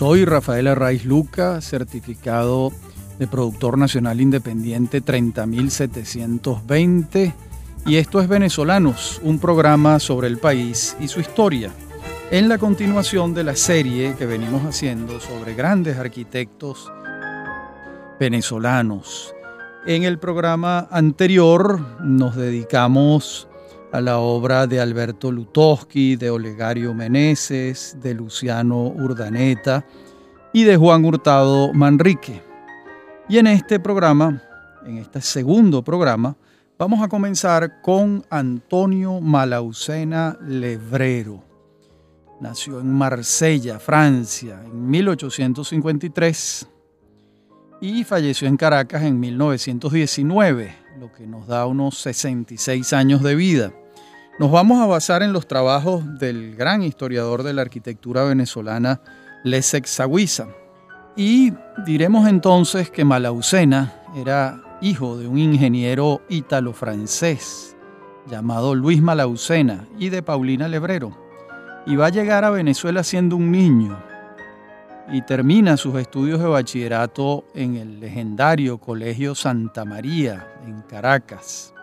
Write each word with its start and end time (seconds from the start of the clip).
Soy 0.00 0.24
Rafael 0.24 0.66
Arraiz 0.66 1.04
Luca, 1.04 1.60
certificado 1.60 2.72
de 3.18 3.26
productor 3.26 3.76
nacional 3.76 4.22
independiente 4.22 5.02
30720 5.02 7.34
y 7.84 7.96
esto 7.96 8.22
es 8.22 8.28
Venezolanos, 8.28 9.20
un 9.22 9.38
programa 9.38 9.98
sobre 9.98 10.28
el 10.28 10.38
país 10.38 10.96
y 11.00 11.08
su 11.08 11.20
historia. 11.20 11.70
En 12.30 12.48
la 12.48 12.56
continuación 12.56 13.34
de 13.34 13.44
la 13.44 13.54
serie 13.54 14.14
que 14.16 14.24
venimos 14.24 14.64
haciendo 14.64 15.20
sobre 15.20 15.54
grandes 15.54 15.98
arquitectos 15.98 16.90
venezolanos. 18.18 19.34
En 19.84 20.04
el 20.04 20.18
programa 20.18 20.88
anterior 20.90 21.78
nos 22.00 22.36
dedicamos 22.36 23.49
a 23.92 24.00
la 24.00 24.18
obra 24.18 24.66
de 24.66 24.80
Alberto 24.80 25.32
Lutowski, 25.32 26.16
de 26.16 26.30
Olegario 26.30 26.94
Meneses, 26.94 27.96
de 28.00 28.14
Luciano 28.14 28.84
Urdaneta 28.84 29.84
y 30.52 30.64
de 30.64 30.76
Juan 30.76 31.04
Hurtado 31.04 31.72
Manrique. 31.72 32.42
Y 33.28 33.38
en 33.38 33.46
este 33.46 33.80
programa, 33.80 34.42
en 34.86 34.98
este 34.98 35.20
segundo 35.20 35.82
programa, 35.82 36.36
vamos 36.78 37.02
a 37.02 37.08
comenzar 37.08 37.80
con 37.82 38.24
Antonio 38.30 39.20
Malaucena 39.20 40.36
Levrero. 40.40 41.42
Nació 42.40 42.80
en 42.80 42.92
Marsella, 42.92 43.78
Francia, 43.78 44.62
en 44.64 44.88
1853 44.88 46.68
y 47.80 48.04
falleció 48.04 48.48
en 48.48 48.56
Caracas 48.56 49.02
en 49.02 49.18
1919, 49.18 50.79
lo 50.98 51.12
que 51.12 51.26
nos 51.26 51.46
da 51.46 51.66
unos 51.66 51.98
66 51.98 52.92
años 52.92 53.22
de 53.22 53.34
vida. 53.34 53.72
Nos 54.38 54.50
vamos 54.50 54.80
a 54.80 54.86
basar 54.86 55.22
en 55.22 55.32
los 55.32 55.46
trabajos 55.46 56.18
del 56.18 56.56
gran 56.56 56.82
historiador 56.82 57.42
de 57.42 57.52
la 57.52 57.62
arquitectura 57.62 58.24
venezolana, 58.24 59.00
Leszek 59.44 59.86
Zawiza. 59.86 60.48
Y 61.16 61.52
diremos 61.84 62.28
entonces 62.28 62.90
que 62.90 63.04
Malaucena 63.04 63.92
era 64.16 64.62
hijo 64.80 65.18
de 65.18 65.28
un 65.28 65.38
ingeniero 65.38 66.22
ítalo-francés 66.28 67.76
llamado 68.26 68.74
Luis 68.74 69.02
Malaucena 69.02 69.86
y 69.98 70.08
de 70.08 70.22
Paulina 70.22 70.68
Lebrero. 70.68 71.16
Y 71.86 71.96
va 71.96 72.06
a 72.06 72.10
llegar 72.10 72.44
a 72.44 72.50
Venezuela 72.50 73.02
siendo 73.02 73.36
un 73.36 73.50
niño 73.50 74.09
y 75.12 75.22
termina 75.22 75.76
sus 75.76 75.96
estudios 75.96 76.40
de 76.40 76.46
bachillerato 76.46 77.44
en 77.54 77.76
el 77.76 78.00
legendario 78.00 78.78
Colegio 78.78 79.34
Santa 79.34 79.84
María 79.84 80.46
en 80.66 80.82
Caracas. 80.82 81.74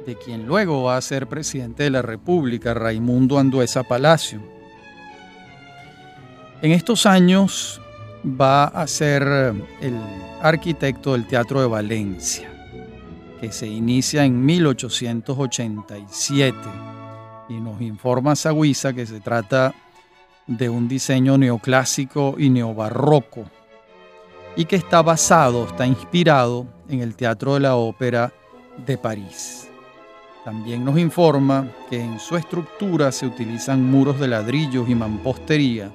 de 0.06 0.18
quien 0.18 0.46
luego 0.46 0.84
va 0.84 0.98
a 0.98 1.02
ser 1.02 1.28
presidente 1.28 1.84
de 1.84 1.90
la 1.90 2.02
República, 2.02 2.74
Raimundo 2.74 3.40
Anduesa 3.40 3.84
Palacio. 3.84 4.42
En 6.62 6.74
estos 6.74 7.06
años 7.06 7.80
va 8.26 8.66
a 8.66 8.86
ser 8.88 9.24
el 9.82 9.98
arquitecto 10.42 11.14
del 11.14 11.28
Teatro 11.28 11.62
de 11.62 11.68
Valencia, 11.68 12.52
que 13.40 13.54
se 13.54 13.68
inicia 13.68 14.26
en 14.26 14.46
1887. 14.46 16.58
Y 17.48 17.54
nos 17.54 17.80
informa 17.82 18.36
Sagüiza 18.36 18.92
que 18.92 19.06
se 19.06 19.22
trata 19.22 19.74
de 20.50 20.68
un 20.68 20.88
diseño 20.88 21.38
neoclásico 21.38 22.36
y 22.40 22.50
neobarroco, 22.50 23.46
y 24.56 24.66
que 24.66 24.78
está 24.78 25.04
basado, 25.04 25.66
está 25.66 25.86
inspirado 25.86 26.66
en 26.90 27.02
el 27.02 27.16
Teatro 27.16 27.54
de 27.54 27.60
la 27.60 27.76
Ópera 27.76 28.34
de 28.86 28.98
París. 28.98 29.70
También 30.44 30.84
nos 30.84 30.98
informa 30.98 31.70
que 31.88 32.02
en 32.02 32.20
su 32.20 32.36
estructura 32.36 33.12
se 33.12 33.28
utilizan 33.28 33.84
muros 33.92 34.20
de 34.20 34.28
ladrillos 34.28 34.90
y 34.90 34.96
mampostería, 34.96 35.92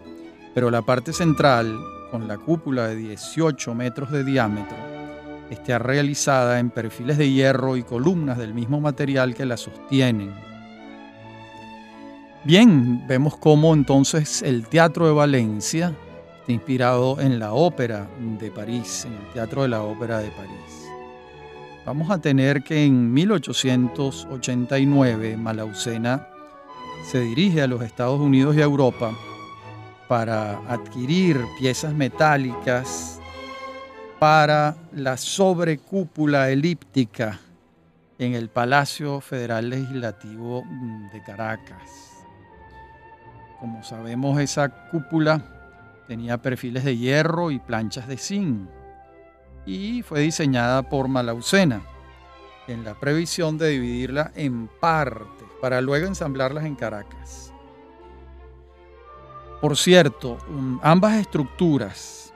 pero 0.54 0.70
la 0.70 0.82
parte 0.82 1.12
central, 1.12 1.76
con 2.12 2.28
la 2.28 2.38
cúpula 2.38 2.86
de 2.86 2.94
18 2.94 3.74
metros 3.74 4.12
de 4.12 4.22
diámetro, 4.22 4.76
está 5.50 5.80
realizada 5.80 6.60
en 6.60 6.70
perfiles 6.70 7.18
de 7.18 7.28
hierro 7.28 7.76
y 7.76 7.82
columnas 7.82 8.38
del 8.38 8.54
mismo 8.54 8.80
material 8.80 9.34
que 9.34 9.46
la 9.46 9.56
sostienen. 9.56 10.53
Bien, 12.44 13.04
vemos 13.06 13.36
cómo 13.38 13.72
entonces 13.72 14.42
el 14.42 14.68
Teatro 14.68 15.06
de 15.06 15.14
Valencia 15.14 15.94
está 16.40 16.52
inspirado 16.52 17.18
en 17.18 17.38
la 17.38 17.54
ópera 17.54 18.06
de 18.38 18.50
París, 18.50 19.06
en 19.06 19.14
el 19.14 19.32
Teatro 19.32 19.62
de 19.62 19.68
la 19.68 19.82
Ópera 19.82 20.18
de 20.18 20.28
París. 20.28 20.90
Vamos 21.86 22.10
a 22.10 22.18
tener 22.18 22.62
que 22.62 22.84
en 22.84 23.14
1889 23.14 25.38
Malaucena 25.38 26.28
se 27.10 27.20
dirige 27.20 27.62
a 27.62 27.66
los 27.66 27.80
Estados 27.80 28.20
Unidos 28.20 28.54
y 28.56 28.60
a 28.60 28.64
Europa 28.64 29.16
para 30.06 30.58
adquirir 30.68 31.40
piezas 31.58 31.94
metálicas 31.94 33.18
para 34.18 34.76
la 34.92 35.16
sobrecúpula 35.16 36.50
elíptica 36.50 37.40
en 38.18 38.34
el 38.34 38.50
Palacio 38.50 39.22
Federal 39.22 39.70
Legislativo 39.70 40.62
de 41.10 41.22
Caracas. 41.22 42.03
Como 43.60 43.82
sabemos, 43.82 44.40
esa 44.40 44.68
cúpula 44.90 45.42
tenía 46.06 46.38
perfiles 46.38 46.84
de 46.84 46.96
hierro 46.96 47.50
y 47.50 47.58
planchas 47.58 48.06
de 48.08 48.16
zinc 48.18 48.68
y 49.66 50.02
fue 50.02 50.20
diseñada 50.20 50.82
por 50.82 51.08
Malaucena 51.08 51.82
en 52.66 52.84
la 52.84 52.94
previsión 52.94 53.58
de 53.58 53.70
dividirla 53.70 54.32
en 54.34 54.68
partes 54.80 55.48
para 55.60 55.80
luego 55.80 56.06
ensamblarlas 56.06 56.64
en 56.64 56.74
Caracas. 56.74 57.52
Por 59.60 59.76
cierto, 59.76 60.38
um, 60.48 60.78
ambas 60.82 61.14
estructuras, 61.14 62.32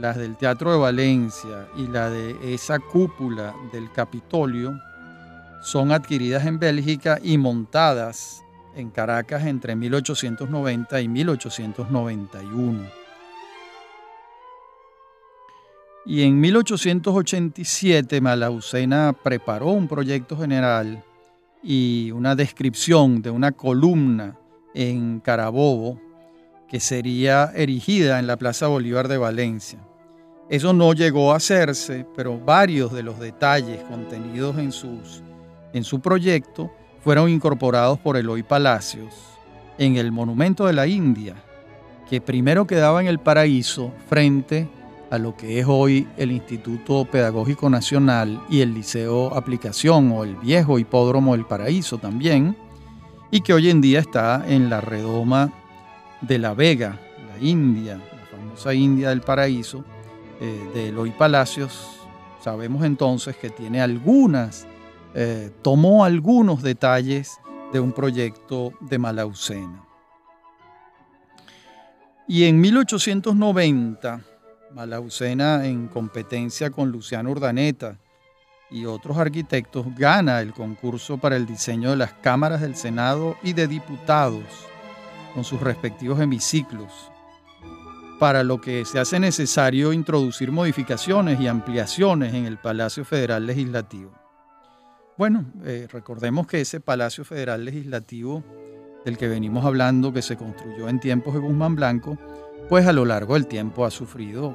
las 0.00 0.16
del 0.16 0.36
Teatro 0.36 0.72
de 0.72 0.78
Valencia 0.78 1.68
y 1.76 1.86
la 1.86 2.10
de 2.10 2.54
esa 2.54 2.78
cúpula 2.78 3.54
del 3.72 3.90
Capitolio, 3.92 4.72
son 5.62 5.92
adquiridas 5.92 6.44
en 6.44 6.58
Bélgica 6.58 7.18
y 7.22 7.38
montadas 7.38 8.42
en 8.74 8.90
Caracas 8.90 9.46
entre 9.46 9.76
1890 9.76 11.00
y 11.00 11.08
1891. 11.08 13.02
Y 16.04 16.22
en 16.22 16.40
1887 16.40 18.20
Malaucena 18.20 19.12
preparó 19.12 19.68
un 19.68 19.86
proyecto 19.86 20.36
general 20.36 21.04
y 21.62 22.10
una 22.10 22.34
descripción 22.34 23.22
de 23.22 23.30
una 23.30 23.52
columna 23.52 24.36
en 24.74 25.20
Carabobo 25.20 26.00
que 26.68 26.80
sería 26.80 27.52
erigida 27.54 28.18
en 28.18 28.26
la 28.26 28.36
Plaza 28.36 28.66
Bolívar 28.66 29.06
de 29.06 29.18
Valencia. 29.18 29.78
Eso 30.48 30.72
no 30.72 30.92
llegó 30.92 31.32
a 31.32 31.36
hacerse, 31.36 32.04
pero 32.16 32.38
varios 32.38 32.92
de 32.92 33.02
los 33.02 33.20
detalles 33.20 33.82
contenidos 33.84 34.58
en, 34.58 34.72
sus, 34.72 35.22
en 35.72 35.84
su 35.84 36.00
proyecto 36.00 36.72
fueron 37.02 37.28
incorporados 37.28 37.98
por 37.98 38.16
Eloy 38.16 38.42
Palacios 38.42 39.14
en 39.78 39.96
el 39.96 40.12
Monumento 40.12 40.66
de 40.66 40.72
la 40.72 40.86
India, 40.86 41.34
que 42.08 42.20
primero 42.20 42.66
quedaba 42.66 43.00
en 43.00 43.08
el 43.08 43.18
paraíso 43.18 43.92
frente 44.08 44.68
a 45.10 45.18
lo 45.18 45.36
que 45.36 45.58
es 45.58 45.66
hoy 45.68 46.08
el 46.16 46.32
Instituto 46.32 47.04
Pedagógico 47.04 47.68
Nacional 47.68 48.40
y 48.48 48.60
el 48.60 48.72
Liceo 48.72 49.34
Aplicación 49.34 50.12
o 50.12 50.24
el 50.24 50.36
viejo 50.36 50.78
Hipódromo 50.78 51.32
del 51.32 51.44
Paraíso 51.44 51.98
también, 51.98 52.56
y 53.30 53.40
que 53.40 53.52
hoy 53.52 53.70
en 53.70 53.80
día 53.80 53.98
está 53.98 54.44
en 54.46 54.70
la 54.70 54.80
redoma 54.80 55.52
de 56.20 56.38
La 56.38 56.54
Vega, 56.54 56.98
la 57.28 57.44
India, 57.44 57.96
la 57.96 58.26
famosa 58.26 58.72
India 58.74 59.08
del 59.08 59.22
Paraíso, 59.22 59.84
eh, 60.40 60.70
de 60.74 60.88
Eloy 60.88 61.10
Palacios, 61.10 62.00
sabemos 62.42 62.84
entonces 62.84 63.36
que 63.36 63.50
tiene 63.50 63.80
algunas, 63.80 64.66
eh, 65.14 65.50
tomó 65.62 66.04
algunos 66.04 66.62
detalles 66.62 67.38
de 67.72 67.80
un 67.80 67.92
proyecto 67.92 68.72
de 68.80 68.98
Malaucena. 68.98 69.84
Y 72.26 72.44
en 72.44 72.60
1890, 72.60 74.22
Malaucena, 74.74 75.66
en 75.66 75.88
competencia 75.88 76.70
con 76.70 76.90
Luciano 76.90 77.30
Urdaneta 77.30 77.98
y 78.70 78.86
otros 78.86 79.18
arquitectos, 79.18 79.86
gana 79.96 80.40
el 80.40 80.54
concurso 80.54 81.18
para 81.18 81.36
el 81.36 81.44
diseño 81.44 81.90
de 81.90 81.96
las 81.96 82.14
cámaras 82.14 82.62
del 82.62 82.74
Senado 82.74 83.36
y 83.42 83.52
de 83.52 83.66
diputados, 83.66 84.44
con 85.34 85.44
sus 85.44 85.60
respectivos 85.60 86.20
hemiciclos, 86.20 86.90
para 88.18 88.42
lo 88.42 88.60
que 88.60 88.86
se 88.86 88.98
hace 88.98 89.20
necesario 89.20 89.92
introducir 89.92 90.52
modificaciones 90.52 91.38
y 91.38 91.48
ampliaciones 91.48 92.32
en 92.32 92.46
el 92.46 92.56
Palacio 92.56 93.04
Federal 93.04 93.46
Legislativo. 93.46 94.21
Bueno, 95.18 95.44
eh, 95.64 95.86
recordemos 95.92 96.46
que 96.46 96.62
ese 96.62 96.80
Palacio 96.80 97.24
Federal 97.24 97.64
Legislativo 97.64 98.42
del 99.04 99.18
que 99.18 99.28
venimos 99.28 99.64
hablando, 99.64 100.12
que 100.12 100.22
se 100.22 100.36
construyó 100.36 100.88
en 100.88 101.00
tiempos 101.00 101.34
de 101.34 101.40
Guzmán 101.40 101.76
Blanco, 101.76 102.16
pues 102.68 102.86
a 102.86 102.92
lo 102.92 103.04
largo 103.04 103.34
del 103.34 103.46
tiempo 103.46 103.84
ha 103.84 103.90
sufrido 103.90 104.54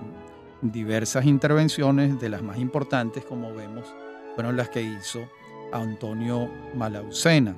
diversas 0.62 1.26
intervenciones, 1.26 2.20
de 2.20 2.30
las 2.30 2.42
más 2.42 2.58
importantes, 2.58 3.24
como 3.24 3.54
vemos, 3.54 3.86
fueron 4.34 4.58
las 4.58 4.70
que 4.70 4.82
hizo 4.82 5.30
Antonio 5.72 6.50
Malaucena. 6.76 7.56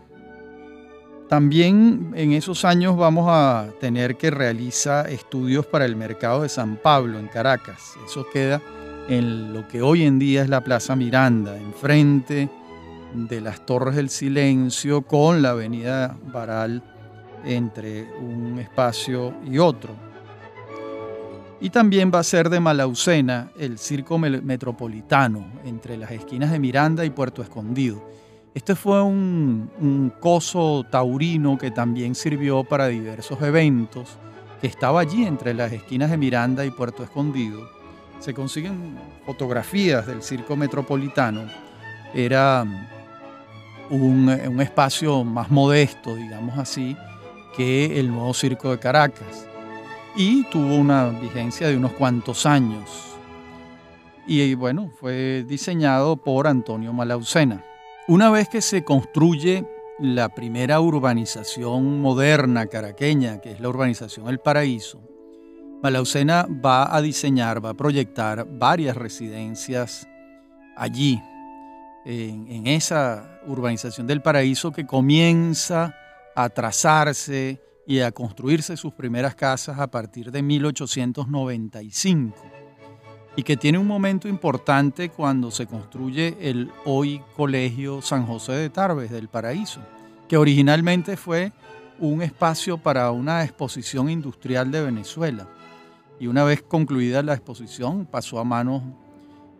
También 1.29 2.11
en 2.15 2.33
esos 2.33 2.65
años 2.65 2.97
vamos 2.97 3.27
a 3.29 3.69
tener 3.79 4.17
que 4.17 4.31
realizar 4.31 5.09
estudios 5.09 5.65
para 5.65 5.85
el 5.85 5.95
mercado 5.95 6.41
de 6.41 6.49
San 6.49 6.75
Pablo 6.75 7.19
en 7.19 7.27
Caracas. 7.27 7.93
Eso 8.05 8.25
queda 8.33 8.61
en 9.07 9.53
lo 9.53 9.67
que 9.67 9.81
hoy 9.81 10.03
en 10.03 10.19
día 10.19 10.41
es 10.41 10.49
la 10.49 10.63
Plaza 10.63 10.95
Miranda, 10.95 11.55
enfrente 11.55 12.49
de 13.13 13.41
las 13.41 13.65
Torres 13.65 13.95
del 13.95 14.09
Silencio 14.09 15.01
con 15.01 15.41
la 15.41 15.51
Avenida 15.51 16.17
Baral 16.31 16.83
entre 17.45 18.03
un 18.19 18.59
espacio 18.59 19.33
y 19.45 19.57
otro. 19.57 19.93
Y 21.61 21.69
también 21.69 22.11
va 22.13 22.19
a 22.19 22.23
ser 22.23 22.49
de 22.49 22.59
Malaucena 22.59 23.51
el 23.57 23.77
circo 23.77 24.17
metropolitano 24.17 25.45
entre 25.65 25.97
las 25.97 26.11
esquinas 26.11 26.51
de 26.51 26.59
Miranda 26.59 27.03
y 27.03 27.09
Puerto 27.09 27.41
Escondido 27.41 28.09
este 28.53 28.75
fue 28.75 29.01
un, 29.03 30.11
coso 30.19 30.83
taurino 30.89 31.57
que 31.57 31.71
también 31.71 32.15
sirvió 32.15 32.63
para 32.63 32.87
diversos 32.87 33.41
eventos, 33.41 34.17
que 34.59 34.67
estaba 34.67 35.01
allí 35.01 35.23
entre 35.23 35.53
las 35.53 35.71
esquinas 35.71 36.09
de 36.09 36.17
Miranda 36.17 36.65
y 36.65 36.71
Puerto 36.71 37.03
Escondido. 37.03 37.69
Se 38.19 38.33
consiguen 38.33 38.97
fotografías 39.25 40.07
del 40.07 40.23
circo 40.23 40.55
metropolitano. 40.55 41.43
Era 42.13 42.65
un, 43.89 44.29
un 44.29 44.61
espacio 44.61 45.23
más 45.23 45.49
modesto, 45.51 46.15
digamos 46.15 46.57
así, 46.57 46.95
que 47.55 47.99
el 47.99 48.09
nuevo 48.09 48.33
circo 48.33 48.71
de 48.71 48.79
Caracas. 48.79 49.47
Y 50.15 50.43
tuvo 50.45 50.75
una 50.75 51.09
vigencia 51.09 51.67
de 51.67 51.77
unos 51.77 51.93
cuantos 51.93 52.45
años. 52.45 52.89
Y 54.25 54.53
bueno, 54.53 54.91
fue 54.99 55.43
diseñado 55.47 56.17
por 56.17 56.47
Antonio 56.47 56.93
Malaucena. 56.93 57.63
Una 58.07 58.29
vez 58.29 58.49
que 58.49 58.61
se 58.61 58.83
construye 58.83 59.65
la 59.99 60.29
primera 60.29 60.79
urbanización 60.79 62.01
moderna 62.01 62.67
caraqueña, 62.67 63.41
que 63.41 63.51
es 63.51 63.59
la 63.59 63.69
urbanización 63.69 64.27
El 64.29 64.39
Paraíso, 64.39 65.01
Malaucena 65.81 66.47
va 66.63 66.95
a 66.95 67.01
diseñar, 67.01 67.63
va 67.63 67.69
a 67.69 67.73
proyectar 67.73 68.45
varias 68.49 68.97
residencias 68.97 70.07
allí, 70.75 71.21
en, 72.05 72.67
esa 72.67 73.41
urbanización 73.45 74.07
del 74.07 74.21
Paraíso 74.21 74.71
que 74.71 74.85
comienza 74.85 75.95
a 76.35 76.49
trazarse 76.49 77.61
y 77.85 77.99
a 77.99 78.11
construirse 78.11 78.77
sus 78.77 78.93
primeras 78.93 79.35
casas 79.35 79.79
a 79.79 79.87
partir 79.87 80.31
de 80.31 80.41
1895 80.41 82.35
y 83.35 83.43
que 83.43 83.57
tiene 83.57 83.77
un 83.77 83.87
momento 83.87 84.27
importante 84.27 85.09
cuando 85.09 85.51
se 85.51 85.65
construye 85.65 86.37
el 86.41 86.71
hoy 86.85 87.21
Colegio 87.35 88.01
San 88.01 88.25
José 88.25 88.53
de 88.53 88.69
Tarbes 88.69 89.11
del 89.11 89.29
Paraíso, 89.29 89.81
que 90.27 90.37
originalmente 90.37 91.15
fue 91.15 91.51
un 91.99 92.21
espacio 92.21 92.77
para 92.77 93.11
una 93.11 93.43
exposición 93.43 94.09
industrial 94.09 94.71
de 94.71 94.83
Venezuela. 94.83 95.47
Y 96.19 96.27
una 96.27 96.43
vez 96.43 96.61
concluida 96.61 97.23
la 97.23 97.33
exposición 97.33 98.05
pasó 98.05 98.39
a 98.39 98.43
manos 98.43 98.83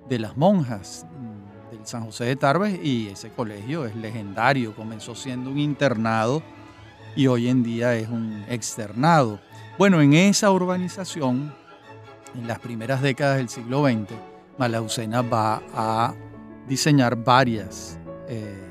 de 0.09 0.19
las 0.19 0.35
monjas 0.35 1.05
San 1.89 2.05
José 2.05 2.25
de 2.25 2.35
Tarbes 2.35 2.79
y 2.83 3.07
ese 3.07 3.31
colegio 3.31 3.83
es 3.85 3.95
legendario, 3.95 4.75
comenzó 4.75 5.15
siendo 5.15 5.49
un 5.49 5.57
internado 5.57 6.43
y 7.15 7.25
hoy 7.25 7.49
en 7.49 7.63
día 7.63 7.95
es 7.95 8.07
un 8.07 8.45
externado. 8.47 9.39
Bueno, 9.79 9.99
en 9.99 10.13
esa 10.13 10.51
urbanización 10.51 11.51
en 12.35 12.47
las 12.47 12.59
primeras 12.59 13.01
décadas 13.01 13.37
del 13.37 13.49
siglo 13.49 13.87
XX, 13.87 14.13
Malaucena 14.59 15.23
va 15.23 15.63
a 15.73 16.13
diseñar 16.67 17.15
varias 17.15 17.97
eh, 18.27 18.69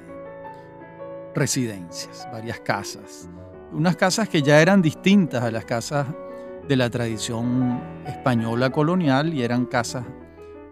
residencias, 1.34 2.28
varias 2.30 2.60
casas. 2.60 3.28
Unas 3.72 3.96
casas 3.96 4.28
que 4.28 4.42
ya 4.42 4.62
eran 4.62 4.80
distintas 4.80 5.42
a 5.42 5.50
las 5.50 5.64
casas 5.64 6.06
de 6.68 6.76
la 6.76 6.88
tradición 6.88 7.82
española 8.06 8.70
colonial 8.70 9.34
y 9.34 9.42
eran 9.42 9.66
casas 9.66 10.04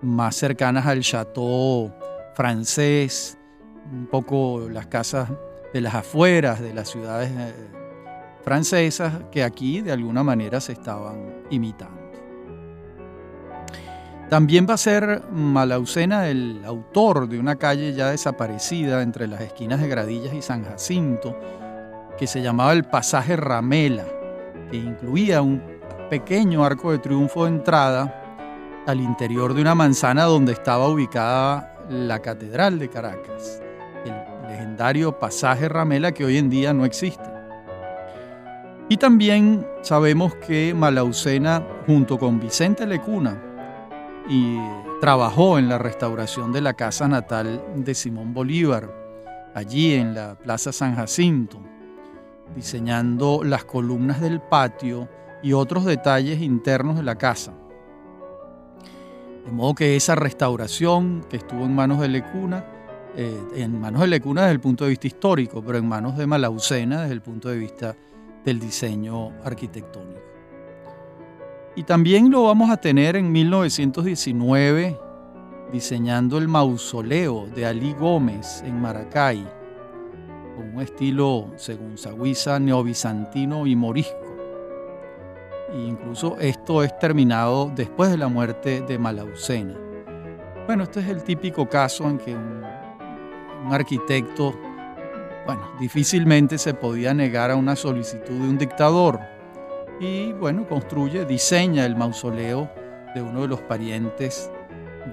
más 0.01 0.37
cercanas 0.37 0.87
al 0.87 1.01
chateau 1.01 1.93
francés, 2.37 3.39
un 3.91 4.07
poco 4.07 4.69
las 4.71 4.87
casas 4.89 5.31
de 5.73 5.81
las 5.81 5.95
afueras 5.95 6.61
de 6.61 6.75
las 6.75 6.91
ciudades 6.91 7.31
eh, 7.31 7.55
francesas 8.45 9.15
que 9.33 9.43
aquí 9.43 9.81
de 9.81 9.91
alguna 9.91 10.23
manera 10.23 10.61
se 10.61 10.73
estaban 10.73 11.45
imitando. 11.49 11.97
También 14.29 14.67
va 14.69 14.75
a 14.75 14.79
ser 14.79 15.23
Malaucena 15.33 16.29
el 16.29 16.63
autor 16.67 17.27
de 17.27 17.39
una 17.39 17.57
calle 17.57 17.95
ya 17.95 18.11
desaparecida 18.11 19.01
entre 19.01 19.29
las 19.29 19.41
esquinas 19.41 19.81
de 19.81 19.89
Gradillas 19.89 20.35
y 20.35 20.43
San 20.43 20.63
Jacinto, 20.63 21.39
que 22.19 22.27
se 22.27 22.43
llamaba 22.43 22.75
el 22.75 22.85
Pasaje 22.85 23.37
Ramela, 23.37 24.05
que 24.71 24.77
incluía 24.77 25.41
un 25.41 25.63
pequeño 26.11 26.65
arco 26.65 26.93
de 26.93 26.99
triunfo 26.99 27.45
de 27.45 27.53
entrada 27.53 28.83
al 28.87 29.01
interior 29.01 29.55
de 29.55 29.63
una 29.63 29.75
manzana 29.75 30.25
donde 30.25 30.53
estaba 30.53 30.87
ubicada 30.89 31.76
la 31.89 32.21
Catedral 32.21 32.79
de 32.79 32.89
Caracas, 32.89 33.63
el 34.05 34.49
legendario 34.49 35.19
Pasaje 35.19 35.69
Ramela 35.69 36.13
que 36.13 36.25
hoy 36.25 36.39
en 36.39 36.51
día 36.51 36.73
no 36.73 36.85
existe. 36.85 37.29
Y 38.89 38.97
también 38.97 39.67
sabemos 39.83 40.35
que 40.37 40.73
Malaucena, 40.75 41.63
junto 41.87 42.19
con 42.19 42.39
Vicente 42.39 42.87
Lecuna, 42.87 43.43
y 44.29 44.59
trabajó 45.01 45.59
en 45.59 45.69
la 45.69 45.79
restauración 45.79 46.53
de 46.53 46.61
la 46.61 46.75
casa 46.75 47.09
natal 47.09 47.65
de 47.75 47.95
Simón 47.95 48.33
Bolívar, 48.33 48.93
allí 49.55 49.95
en 49.95 50.15
la 50.15 50.37
Plaza 50.37 50.73
San 50.73 50.95
Jacinto, 50.95 51.61
diseñando 52.55 53.43
las 53.45 53.65
columnas 53.65 54.21
del 54.21 54.41
patio 54.41 55.09
y 55.43 55.53
otros 55.53 55.85
detalles 55.85 56.41
internos 56.41 56.97
de 56.97 57.03
la 57.03 57.17
casa. 57.17 57.53
De 59.47 59.53
modo 59.53 59.77
que 59.77 59.95
esa 59.95 60.17
restauración 60.17 61.25
que 61.31 61.37
estuvo 61.37 61.65
en 61.65 61.75
manos 61.75 62.01
de 62.01 62.09
Lecuna, 62.09 62.65
eh, 63.17 63.41
en 63.55 63.81
manos 63.81 64.01
de 64.01 64.09
Lecuna 64.09 64.43
desde 64.43 64.55
el 64.55 64.61
punto 64.61 64.85
de 64.85 64.91
vista 64.91 65.07
histórico, 65.07 65.63
pero 65.65 65.79
en 65.79 65.89
manos 65.89 66.19
de 66.19 66.27
Malaucena 66.27 67.03
desde 67.03 67.15
el 67.15 67.23
punto 67.23 67.49
de 67.49 67.57
vista 67.57 67.97
del 68.45 68.59
diseño 68.59 69.31
arquitectónico. 69.45 70.21
Y 71.77 71.85
también 71.85 72.31
lo 72.31 72.43
vamos 72.45 72.71
a 72.71 72.77
tener 72.77 73.15
en 73.15 73.31
1919 73.31 74.99
diseñando 75.73 76.39
el 76.39 76.49
mausoleo 76.49 77.47
de 77.55 77.67
Ali 77.67 77.93
Gómez 77.93 78.63
en 78.65 78.81
Maracay, 78.81 79.47
con 80.57 80.75
un 80.75 80.81
estilo, 80.81 81.53
según 81.57 81.99
Saguiza, 81.99 82.59
neobizantino 82.59 83.67
y 83.67 83.77
morisco. 83.77 84.26
E 85.73 85.79
incluso 85.79 86.37
esto 86.39 86.83
es 86.83 86.97
terminado 86.99 87.71
después 87.75 88.11
de 88.11 88.19
la 88.19 88.29
muerte 88.29 88.83
de 88.83 88.99
Malaucena. 88.99 89.77
Bueno, 90.67 90.85
este 90.85 91.01
es 91.01 91.09
el 91.09 91.23
típico 91.23 91.69
caso 91.69 92.09
en 92.09 92.19
que 92.19 92.35
un, 92.35 92.65
arquitecto, 93.71 94.55
bueno, 95.45 95.63
difícilmente 95.81 96.59
se 96.59 96.75
podía 96.75 97.15
negar 97.15 97.51
a 97.51 97.57
una 97.57 97.75
solicitud 97.75 98.35
de 98.35 98.49
un 98.49 98.59
dictador 98.59 99.19
y 99.99 100.33
bueno, 100.33 100.67
construye, 100.69 101.25
diseña 101.25 101.85
el 101.85 101.97
mausoleo 101.97 102.71
de 103.15 103.23
uno 103.23 103.43
de 103.43 103.49
los 103.49 103.61
parientes 103.63 104.51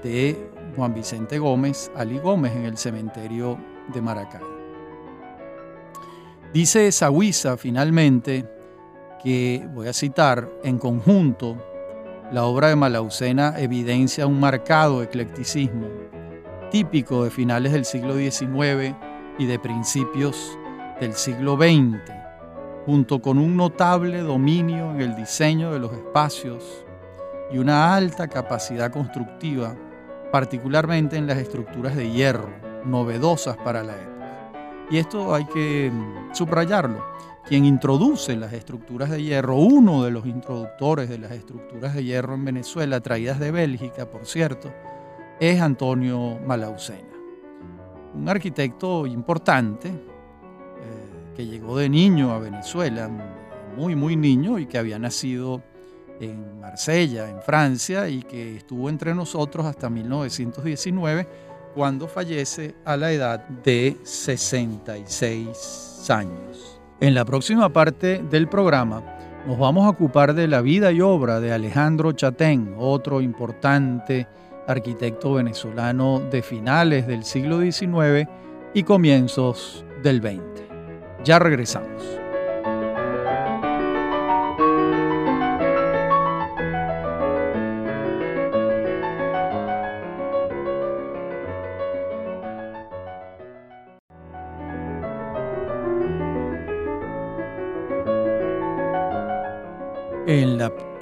de 0.03 0.49
Juan 0.75 0.93
Vicente 0.93 1.39
Gómez, 1.39 1.91
Ali 1.95 2.19
Gómez, 2.19 2.55
en 2.55 2.65
el 2.65 2.77
cementerio 2.77 3.57
de 3.93 4.01
Maracay. 4.01 4.41
Dice 6.53 6.91
Sahuiza 6.91 7.57
finalmente 7.57 8.47
que, 9.23 9.67
voy 9.73 9.87
a 9.87 9.93
citar, 9.93 10.49
en 10.63 10.77
conjunto, 10.77 11.57
la 12.31 12.43
obra 12.45 12.69
de 12.69 12.75
Malaucena 12.75 13.55
evidencia 13.57 14.27
un 14.27 14.39
marcado 14.39 15.01
eclecticismo, 15.01 15.87
típico 16.71 17.23
de 17.23 17.29
finales 17.29 17.71
del 17.71 17.85
siglo 17.85 18.15
XIX 18.15 18.95
y 19.37 19.45
de 19.45 19.59
principios 19.59 20.57
del 20.99 21.13
siglo 21.13 21.55
XX, 21.55 22.01
junto 22.85 23.21
con 23.21 23.37
un 23.37 23.55
notable 23.55 24.19
dominio 24.21 24.91
en 24.91 25.01
el 25.01 25.15
diseño 25.15 25.71
de 25.71 25.79
los 25.79 25.93
espacios 25.93 26.85
y 27.51 27.59
una 27.59 27.95
alta 27.95 28.27
capacidad 28.27 28.91
constructiva, 28.91 29.75
particularmente 30.31 31.17
en 31.17 31.27
las 31.27 31.37
estructuras 31.37 31.95
de 31.95 32.09
hierro, 32.09 32.49
novedosas 32.83 33.57
para 33.57 33.83
la 33.83 33.93
época. 33.93 34.51
Y 34.89 34.97
esto 34.97 35.33
hay 35.33 35.45
que 35.45 35.91
mm, 35.93 36.33
subrayarlo. 36.33 37.03
Quien 37.45 37.65
introduce 37.65 38.37
las 38.37 38.53
estructuras 38.53 39.09
de 39.09 39.21
hierro, 39.21 39.57
uno 39.57 40.03
de 40.03 40.11
los 40.11 40.25
introductores 40.25 41.09
de 41.09 41.17
las 41.17 41.33
estructuras 41.33 41.93
de 41.93 42.05
hierro 42.05 42.35
en 42.35 42.45
Venezuela, 42.45 43.01
traídas 43.01 43.37
de 43.37 43.51
Bélgica, 43.51 44.09
por 44.09 44.25
cierto, 44.25 44.71
es 45.41 45.59
Antonio 45.59 46.39
Malaucena, 46.45 47.13
un 48.13 48.29
arquitecto 48.29 49.05
importante 49.05 49.89
eh, 49.89 51.33
que 51.35 51.45
llegó 51.45 51.77
de 51.77 51.89
niño 51.89 52.31
a 52.31 52.39
Venezuela, 52.39 53.09
muy, 53.75 53.93
muy 53.93 54.15
niño, 54.15 54.57
y 54.57 54.65
que 54.65 54.77
había 54.77 54.97
nacido 54.97 55.61
en 56.21 56.61
Marsella, 56.61 57.29
en 57.29 57.41
Francia, 57.41 58.07
y 58.07 58.23
que 58.23 58.55
estuvo 58.55 58.87
entre 58.87 59.13
nosotros 59.13 59.65
hasta 59.65 59.89
1919, 59.89 61.27
cuando 61.75 62.07
fallece 62.07 62.73
a 62.85 62.95
la 62.95 63.11
edad 63.11 63.45
de 63.49 63.97
66 64.03 66.09
años. 66.09 66.72
En 67.03 67.13
la 67.13 67.25
próxima 67.25 67.67
parte 67.67 68.23
del 68.31 68.47
programa 68.47 69.03
nos 69.45 69.59
vamos 69.59 69.85
a 69.85 69.89
ocupar 69.89 70.33
de 70.33 70.47
la 70.47 70.61
vida 70.61 70.89
y 70.93 71.01
obra 71.01 71.41
de 71.41 71.51
Alejandro 71.51 72.13
Chatén, 72.13 72.75
otro 72.77 73.19
importante 73.19 74.25
arquitecto 74.69 75.33
venezolano 75.33 76.21
de 76.31 76.41
finales 76.41 77.05
del 77.05 77.25
siglo 77.25 77.59
XIX 77.59 78.29
y 78.73 78.83
comienzos 78.83 79.83
del 80.01 80.21
XX. 80.21 80.63
Ya 81.25 81.39
regresamos. 81.39 82.22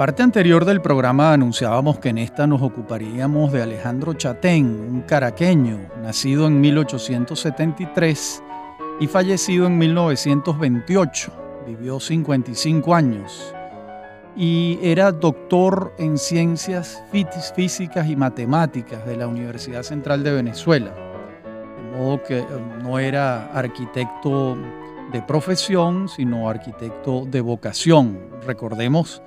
Parte 0.02 0.24
anterior 0.24 0.66
del 0.66 0.82
programa 0.82 1.32
anunciábamos 1.32 2.00
que 2.00 2.10
en 2.10 2.18
esta 2.18 2.48
nos 2.48 2.64
ocuparíamos 2.64 3.52
de 3.52 3.62
Alejandro 3.62 4.16
Chatén, 4.16 4.66
un 4.66 5.02
caraqueño, 5.02 5.78
nacido 6.02 6.48
en 6.48 6.60
1873 6.60 8.42
y 9.00 9.06
fallecido 9.06 9.68
en 9.68 9.78
1928. 9.78 11.32
Vivió 11.68 12.00
55 12.00 12.96
años 12.96 13.54
y 14.36 14.80
era 14.82 15.12
doctor 15.12 15.94
en 16.00 16.18
ciencias 16.18 17.04
físicas 17.56 18.10
y 18.10 18.16
matemáticas 18.16 19.06
de 19.06 19.18
la 19.18 19.28
Universidad 19.28 19.84
Central 19.84 20.24
de 20.24 20.32
Venezuela. 20.32 20.96
De 21.78 21.96
modo 21.96 22.24
que 22.24 22.40
eh, 22.40 22.46
no 22.82 22.98
era 22.98 23.52
arquitecto 23.52 24.58
de 25.12 25.22
profesión, 25.22 26.10
sino 26.10 26.50
arquitecto 26.50 27.24
de 27.28 27.42
vocación. 27.42 28.18
Recordemos 28.48 29.22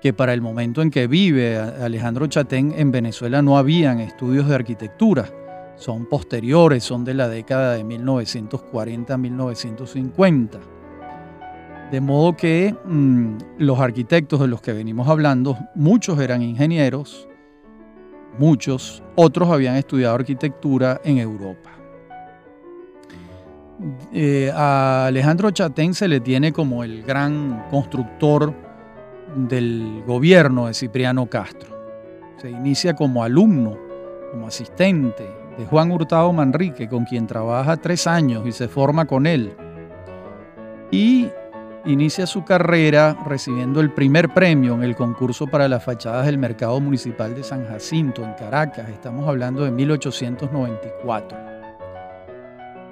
que 0.00 0.12
para 0.12 0.32
el 0.32 0.40
momento 0.40 0.80
en 0.82 0.90
que 0.90 1.06
vive 1.06 1.56
Alejandro 1.58 2.26
Chatén 2.26 2.74
en 2.76 2.90
Venezuela 2.92 3.42
no 3.42 3.58
habían 3.58 4.00
estudios 4.00 4.48
de 4.48 4.54
arquitectura, 4.54 5.28
son 5.76 6.06
posteriores, 6.06 6.82
son 6.84 7.04
de 7.04 7.12
la 7.14 7.28
década 7.28 7.74
de 7.74 7.84
1940-1950. 7.84 10.48
De 11.90 12.00
modo 12.00 12.36
que 12.36 12.74
mm, 12.84 13.36
los 13.58 13.80
arquitectos 13.80 14.40
de 14.40 14.48
los 14.48 14.60
que 14.60 14.72
venimos 14.72 15.08
hablando, 15.08 15.56
muchos 15.74 16.20
eran 16.20 16.42
ingenieros, 16.42 17.28
muchos, 18.38 19.02
otros 19.16 19.48
habían 19.48 19.76
estudiado 19.76 20.16
arquitectura 20.16 21.00
en 21.04 21.18
Europa. 21.18 21.70
Eh, 24.12 24.50
a 24.52 25.06
Alejandro 25.06 25.52
Chatén 25.52 25.94
se 25.94 26.08
le 26.08 26.18
tiene 26.20 26.52
como 26.52 26.82
el 26.82 27.04
gran 27.04 27.66
constructor 27.70 28.67
del 29.34 30.02
gobierno 30.06 30.66
de 30.66 30.74
Cipriano 30.74 31.26
Castro. 31.26 31.76
Se 32.38 32.50
inicia 32.50 32.94
como 32.94 33.22
alumno, 33.24 33.76
como 34.30 34.46
asistente 34.46 35.28
de 35.56 35.66
Juan 35.66 35.90
Hurtado 35.90 36.32
Manrique, 36.32 36.88
con 36.88 37.04
quien 37.04 37.26
trabaja 37.26 37.76
tres 37.76 38.06
años 38.06 38.46
y 38.46 38.52
se 38.52 38.68
forma 38.68 39.06
con 39.06 39.26
él. 39.26 39.54
Y 40.90 41.28
inicia 41.84 42.26
su 42.26 42.44
carrera 42.44 43.16
recibiendo 43.26 43.80
el 43.80 43.92
primer 43.92 44.32
premio 44.32 44.74
en 44.74 44.82
el 44.82 44.94
concurso 44.94 45.46
para 45.46 45.68
las 45.68 45.84
fachadas 45.84 46.26
del 46.26 46.38
Mercado 46.38 46.80
Municipal 46.80 47.34
de 47.34 47.42
San 47.42 47.66
Jacinto, 47.66 48.24
en 48.24 48.34
Caracas. 48.34 48.88
Estamos 48.88 49.26
hablando 49.28 49.64
de 49.64 49.70
1894 49.70 51.57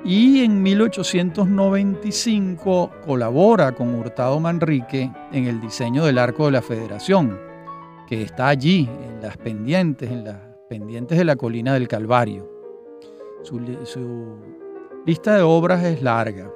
y 0.07 0.43
en 0.45 0.63
1895 0.63 2.91
colabora 3.05 3.75
con 3.75 3.93
Hurtado 3.93 4.39
Manrique 4.39 5.11
en 5.33 5.47
el 5.47 5.61
diseño 5.61 6.05
del 6.05 6.19
Arco 6.19 6.47
de 6.47 6.53
la 6.53 6.63
Federación, 6.63 7.37
que 8.07 8.23
está 8.23 8.47
allí, 8.47 8.89
en 9.05 9.21
las 9.21 9.37
pendientes, 9.37 10.09
en 10.09 10.23
las 10.23 10.37
pendientes 10.69 11.19
de 11.19 11.25
la 11.25 11.35
colina 11.35 11.75
del 11.75 11.89
Calvario. 11.89 12.49
Su, 13.43 13.59
lista 15.05 15.35
de 15.35 15.43
obras 15.43 15.83
es 15.83 16.01
larga. 16.03 16.53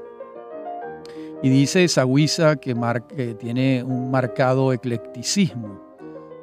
Y 1.43 1.49
dice 1.49 1.89
Sagüiza 1.89 2.55
que, 2.55 2.77
que 3.17 3.35
tiene 3.35 3.83
un 3.83 4.13
marcado 4.13 4.73
eclecticismo, 4.73 5.81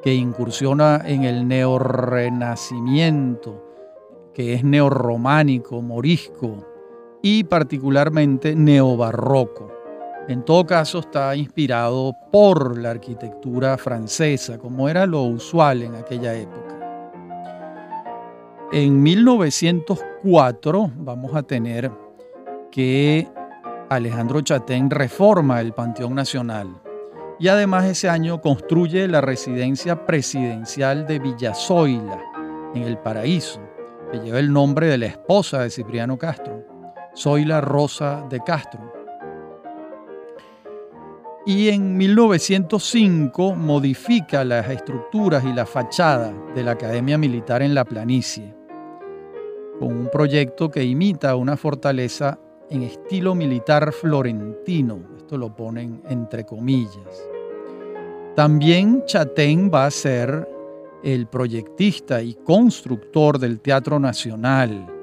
que 0.04 0.14
incursiona 0.14 1.02
en 1.06 1.24
el 1.24 1.48
neorrenacimiento, 1.48 3.64
que 4.34 4.56
es 4.56 4.66
neorrománico, 4.66 5.82
morisco, 5.82 6.66
y 7.22 7.44
particularmente 7.44 8.56
neobarroco. 8.56 9.72
En 10.28 10.44
todo 10.44 10.66
caso 10.66 11.00
está 11.00 11.36
inspirado 11.36 12.14
por 12.32 12.78
la 12.78 12.92
arquitectura 12.92 13.78
francesa, 13.78 14.58
como 14.58 14.90
era 14.90 15.06
lo 15.06 15.24
usual 15.24 15.84
en 15.84 15.96
aquella 15.96 16.36
época. 16.36 16.76
En 18.74 19.02
1904 19.02 20.92
vamos 20.98 21.34
a 21.34 21.44
tener 21.44 21.90
que 22.70 23.26
Alejandro 23.90 24.42
Chatén 24.42 24.90
reforma 24.90 25.62
el 25.62 25.72
Panteón 25.72 26.16
Nacional 26.16 26.82
y 27.40 27.48
además 27.48 27.86
ese 27.86 28.10
año 28.10 28.42
construye 28.42 29.08
la 29.08 29.22
residencia 29.22 30.06
presidencial 30.06 31.08
de 31.08 31.20
Villazoila 31.20 32.22
en 32.74 32.84
el 32.84 32.98
Paraíso, 32.98 33.62
que 34.12 34.20
lleva 34.20 34.40
el 34.40 34.52
nombre 34.52 34.88
de 34.88 34.98
la 34.98 35.06
esposa 35.06 35.60
de 35.60 35.70
Cipriano 35.70 36.18
Castro. 36.18 36.77
Soy 37.18 37.46
la 37.46 37.62
Rosa 37.62 38.28
de 38.30 38.40
Castro. 38.42 38.94
Y 41.48 41.70
en 41.70 41.98
1905 41.98 43.56
modifica 43.56 44.44
las 44.44 44.70
estructuras 44.70 45.44
y 45.44 45.52
la 45.52 45.66
fachada 45.66 46.32
de 46.54 46.64
la 46.64 46.74
Academia 46.74 47.18
Militar 47.18 47.64
en 47.64 47.74
la 47.74 47.86
planicie, 47.86 48.54
con 49.80 49.98
un 49.98 50.10
proyecto 50.12 50.70
que 50.70 50.84
imita 50.84 51.36
una 51.36 51.58
fortaleza 51.58 52.40
en 52.70 52.84
estilo 52.84 53.34
militar 53.34 53.92
florentino. 53.94 55.00
Esto 55.18 55.40
lo 55.40 55.56
ponen 55.56 56.04
entre 56.10 56.46
comillas. 56.46 57.28
También 58.36 59.06
Chatén 59.08 59.72
va 59.74 59.88
a 59.88 59.92
ser 59.92 60.48
el 61.02 61.26
proyectista 61.26 62.22
y 62.22 62.36
constructor 62.36 63.40
del 63.40 63.60
Teatro 63.60 63.98
Nacional 63.98 64.94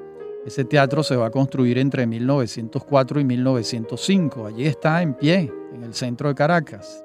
ese 0.45 0.63
teatro 0.63 1.01
se 1.01 1.15
va 1.15 1.27
a 1.27 1.31
construir 1.31 1.79
entre 1.79 2.05
1904 2.05 3.19
y 3.19 3.23
1905. 3.23 4.45
Allí 4.45 4.67
está 4.67 5.01
en 5.01 5.15
pie, 5.15 5.51
en 5.73 5.83
el 5.83 5.95
centro 5.95 6.29
de 6.29 6.35
Caracas. 6.35 7.03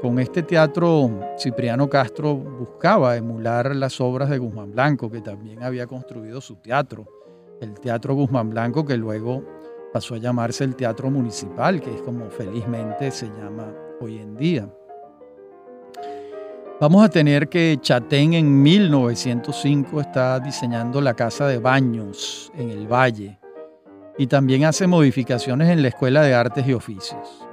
Con 0.00 0.18
este 0.20 0.44
teatro, 0.44 1.10
Cipriano 1.36 1.90
Castro 1.90 2.36
buscaba 2.36 3.16
emular 3.16 3.74
las 3.74 4.00
obras 4.00 4.30
de 4.30 4.38
Guzmán 4.38 4.70
Blanco, 4.70 5.10
que 5.10 5.20
también 5.20 5.62
había 5.62 5.88
construido 5.88 6.40
su 6.40 6.54
teatro. 6.56 7.04
El 7.60 7.74
Teatro 7.74 8.14
Guzmán 8.14 8.48
Blanco, 8.48 8.86
que 8.86 8.96
luego 8.96 9.44
pasó 9.92 10.14
a 10.14 10.18
llamarse 10.18 10.64
el 10.64 10.76
Teatro 10.76 11.10
Municipal, 11.10 11.80
que 11.80 11.92
es 11.92 12.00
como 12.00 12.30
felizmente 12.30 13.10
se 13.10 13.26
llama 13.26 13.74
hoy 14.00 14.18
en 14.18 14.36
día. 14.36 14.72
Vamos 16.80 17.04
a 17.04 17.10
tener 17.10 17.50
que 17.50 17.76
Chatén 17.78 18.32
en 18.32 18.62
1905 18.62 20.00
está 20.00 20.40
diseñando 20.40 21.02
la 21.02 21.12
casa 21.12 21.46
de 21.46 21.58
baños 21.58 22.50
en 22.56 22.70
el 22.70 22.90
Valle 22.90 23.38
y 24.16 24.26
también 24.26 24.64
hace 24.64 24.86
modificaciones 24.86 25.68
en 25.68 25.82
la 25.82 25.88
Escuela 25.88 26.22
de 26.22 26.32
Artes 26.32 26.66
y 26.66 26.72
Oficios. 26.72 27.46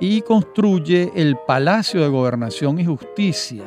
y 0.00 0.22
construye 0.22 1.12
el 1.14 1.36
Palacio 1.46 2.00
de 2.00 2.08
Gobernación 2.08 2.80
y 2.80 2.86
Justicia 2.86 3.64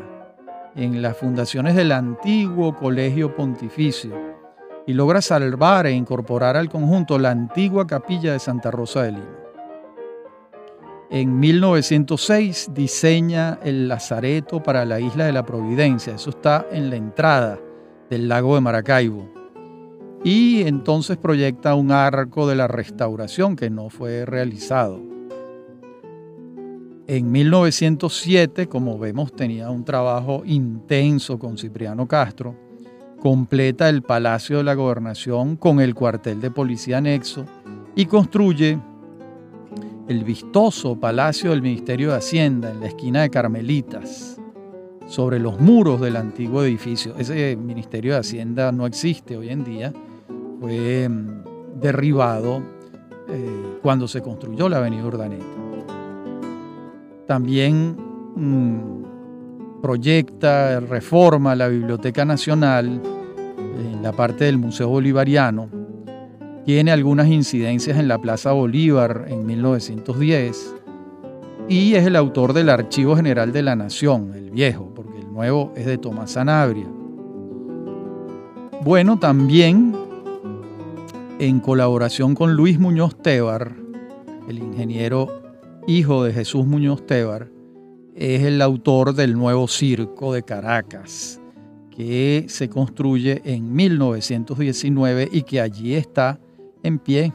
en 0.75 1.01
las 1.01 1.15
fundaciones 1.15 1.75
del 1.75 1.91
antiguo 1.91 2.75
Colegio 2.75 3.35
Pontificio 3.35 4.11
y 4.87 4.93
logra 4.93 5.21
salvar 5.21 5.85
e 5.85 5.91
incorporar 5.91 6.57
al 6.57 6.69
conjunto 6.69 7.19
la 7.19 7.29
antigua 7.29 7.85
capilla 7.85 8.33
de 8.33 8.39
Santa 8.39 8.71
Rosa 8.71 9.03
de 9.03 9.11
Lima. 9.11 9.46
En 11.09 11.39
1906 11.39 12.71
diseña 12.73 13.59
el 13.63 13.87
Lazareto 13.87 14.61
para 14.61 14.83
la 14.83 14.99
isla 14.99 15.25
de 15.25 15.31
la 15.31 15.45
Providencia, 15.45 16.15
eso 16.15 16.31
está 16.31 16.65
en 16.69 16.89
la 16.89 16.97
entrada 16.97 17.57
del 18.09 18.27
lago 18.27 18.55
de 18.55 18.61
Maracaibo. 18.61 19.29
Y 20.25 20.63
entonces 20.63 21.15
proyecta 21.15 21.75
un 21.75 21.91
arco 21.91 22.45
de 22.45 22.55
la 22.55 22.67
restauración 22.67 23.55
que 23.55 23.69
no 23.69 23.89
fue 23.89 24.25
realizado. 24.25 24.99
En 27.07 27.31
1907, 27.31 28.67
como 28.67 28.99
vemos, 28.99 29.33
tenía 29.33 29.69
un 29.69 29.85
trabajo 29.85 30.43
intenso 30.45 31.39
con 31.39 31.57
Cipriano 31.57 32.05
Castro. 32.05 32.53
Completa 33.21 33.87
el 33.87 34.01
Palacio 34.01 34.57
de 34.57 34.65
la 34.65 34.73
Gobernación 34.73 35.55
con 35.55 35.79
el 35.79 35.95
cuartel 35.95 36.41
de 36.41 36.51
policía 36.51 36.97
anexo 36.97 37.45
y 37.95 38.05
construye 38.07 38.77
el 40.07 40.23
vistoso 40.23 40.99
Palacio 40.99 41.51
del 41.51 41.61
Ministerio 41.61 42.11
de 42.11 42.17
Hacienda 42.17 42.71
en 42.71 42.79
la 42.79 42.87
esquina 42.87 43.21
de 43.21 43.29
Carmelitas, 43.29 44.39
sobre 45.07 45.39
los 45.39 45.59
muros 45.59 46.01
del 46.01 46.15
antiguo 46.15 46.63
edificio. 46.63 47.15
Ese 47.17 47.55
Ministerio 47.55 48.13
de 48.13 48.19
Hacienda 48.19 48.71
no 48.71 48.85
existe 48.85 49.37
hoy 49.37 49.49
en 49.49 49.63
día, 49.63 49.93
fue 50.59 51.07
mm, 51.07 51.79
derribado 51.79 52.61
eh, 53.29 53.79
cuando 53.81 54.07
se 54.07 54.21
construyó 54.21 54.69
la 54.69 54.77
Avenida 54.77 55.05
Urdaneta. 55.05 55.45
También 57.25 57.97
mm, 58.35 59.81
proyecta, 59.81 60.79
reforma 60.79 61.55
la 61.55 61.67
Biblioteca 61.67 62.25
Nacional 62.25 63.01
en 63.77 64.01
la 64.01 64.13
parte 64.13 64.45
del 64.45 64.57
Museo 64.57 64.87
Bolivariano. 64.87 65.76
Tiene 66.67 66.91
algunas 66.91 67.29
incidencias 67.29 67.97
en 67.97 68.09
la 68.09 68.17
Plaza 68.17 68.51
Bolívar 68.51 69.27
en 69.29 69.45
1910 69.45 70.75
y 71.69 71.93
es 71.93 72.05
el 72.05 72.17
autor 72.17 72.51
del 72.51 72.67
Archivo 72.67 73.15
General 73.15 73.53
de 73.53 73.63
la 73.63 73.77
Nación, 73.77 74.33
el 74.35 74.51
viejo, 74.51 74.91
porque 74.93 75.17
el 75.17 75.31
nuevo 75.31 75.71
es 75.77 75.85
de 75.85 75.97
Tomás 75.97 76.31
Sanabria. 76.31 76.85
Bueno, 78.83 79.17
también 79.17 79.95
en 81.39 81.61
colaboración 81.61 82.35
con 82.35 82.53
Luis 82.57 82.77
Muñoz 82.77 83.15
Tebar, 83.21 83.73
el 84.49 84.59
ingeniero 84.59 85.41
hijo 85.87 86.25
de 86.25 86.33
Jesús 86.33 86.65
Muñoz 86.65 87.05
Tebar, 87.05 87.47
es 88.13 88.43
el 88.43 88.61
autor 88.61 89.15
del 89.15 89.35
nuevo 89.35 89.69
circo 89.69 90.33
de 90.33 90.43
Caracas, 90.43 91.39
que 91.95 92.47
se 92.49 92.67
construye 92.67 93.41
en 93.45 93.73
1919 93.73 95.29
y 95.31 95.43
que 95.43 95.61
allí 95.61 95.93
está 95.93 96.41
en 96.87 96.99
pie. 96.99 97.33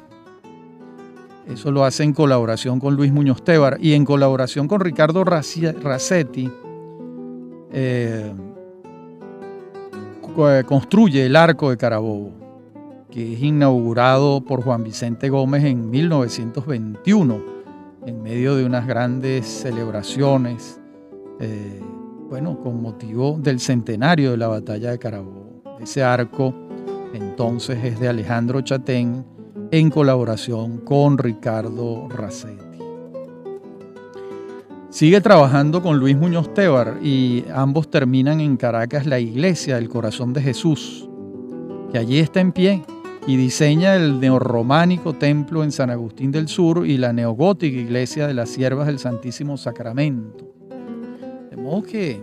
Eso 1.46 1.70
lo 1.70 1.84
hace 1.84 2.04
en 2.04 2.12
colaboración 2.12 2.78
con 2.80 2.94
Luis 2.96 3.12
Muñoz 3.12 3.42
Tebar 3.42 3.78
y 3.80 3.94
en 3.94 4.04
colaboración 4.04 4.68
con 4.68 4.80
Ricardo 4.80 5.24
Racetti. 5.24 6.50
Eh, 7.72 8.32
construye 10.66 11.26
el 11.26 11.36
Arco 11.36 11.70
de 11.70 11.76
Carabobo, 11.76 12.32
que 13.10 13.34
es 13.34 13.42
inaugurado 13.42 14.40
por 14.42 14.62
Juan 14.62 14.84
Vicente 14.84 15.28
Gómez 15.28 15.64
en 15.64 15.90
1921 15.90 17.62
en 18.06 18.22
medio 18.22 18.56
de 18.56 18.64
unas 18.64 18.86
grandes 18.86 19.46
celebraciones, 19.46 20.80
eh, 21.40 21.80
bueno, 22.28 22.58
con 22.60 22.82
motivo 22.82 23.38
del 23.40 23.60
centenario 23.60 24.32
de 24.32 24.36
la 24.36 24.48
batalla 24.48 24.90
de 24.90 24.98
Carabobo. 24.98 25.62
Ese 25.80 26.02
arco 26.02 26.54
entonces 27.12 27.84
es 27.84 28.00
de 28.00 28.08
Alejandro 28.08 28.60
Chatén 28.62 29.24
en 29.72 29.88
colaboración 29.88 30.80
con 30.84 31.16
Ricardo 31.16 32.06
Racetti. 32.10 32.78
Sigue 34.90 35.22
trabajando 35.22 35.82
con 35.82 35.98
Luis 35.98 36.14
Muñoz 36.14 36.52
Tebar 36.52 36.98
y 37.02 37.46
ambos 37.54 37.90
terminan 37.90 38.42
en 38.42 38.58
Caracas 38.58 39.06
la 39.06 39.18
iglesia 39.18 39.76
del 39.76 39.88
corazón 39.88 40.34
de 40.34 40.42
Jesús, 40.42 41.08
que 41.90 41.96
allí 41.96 42.18
está 42.18 42.40
en 42.40 42.52
pie 42.52 42.82
y 43.26 43.38
diseña 43.38 43.96
el 43.96 44.20
neorrománico 44.20 45.14
templo 45.14 45.64
en 45.64 45.72
San 45.72 45.88
Agustín 45.88 46.30
del 46.30 46.48
Sur 46.48 46.86
y 46.86 46.98
la 46.98 47.14
neogótica 47.14 47.78
iglesia 47.78 48.26
de 48.26 48.34
las 48.34 48.50
Siervas 48.50 48.88
del 48.88 48.98
Santísimo 48.98 49.56
Sacramento. 49.56 50.52
De 51.50 51.56
modo 51.56 51.82
que 51.82 52.22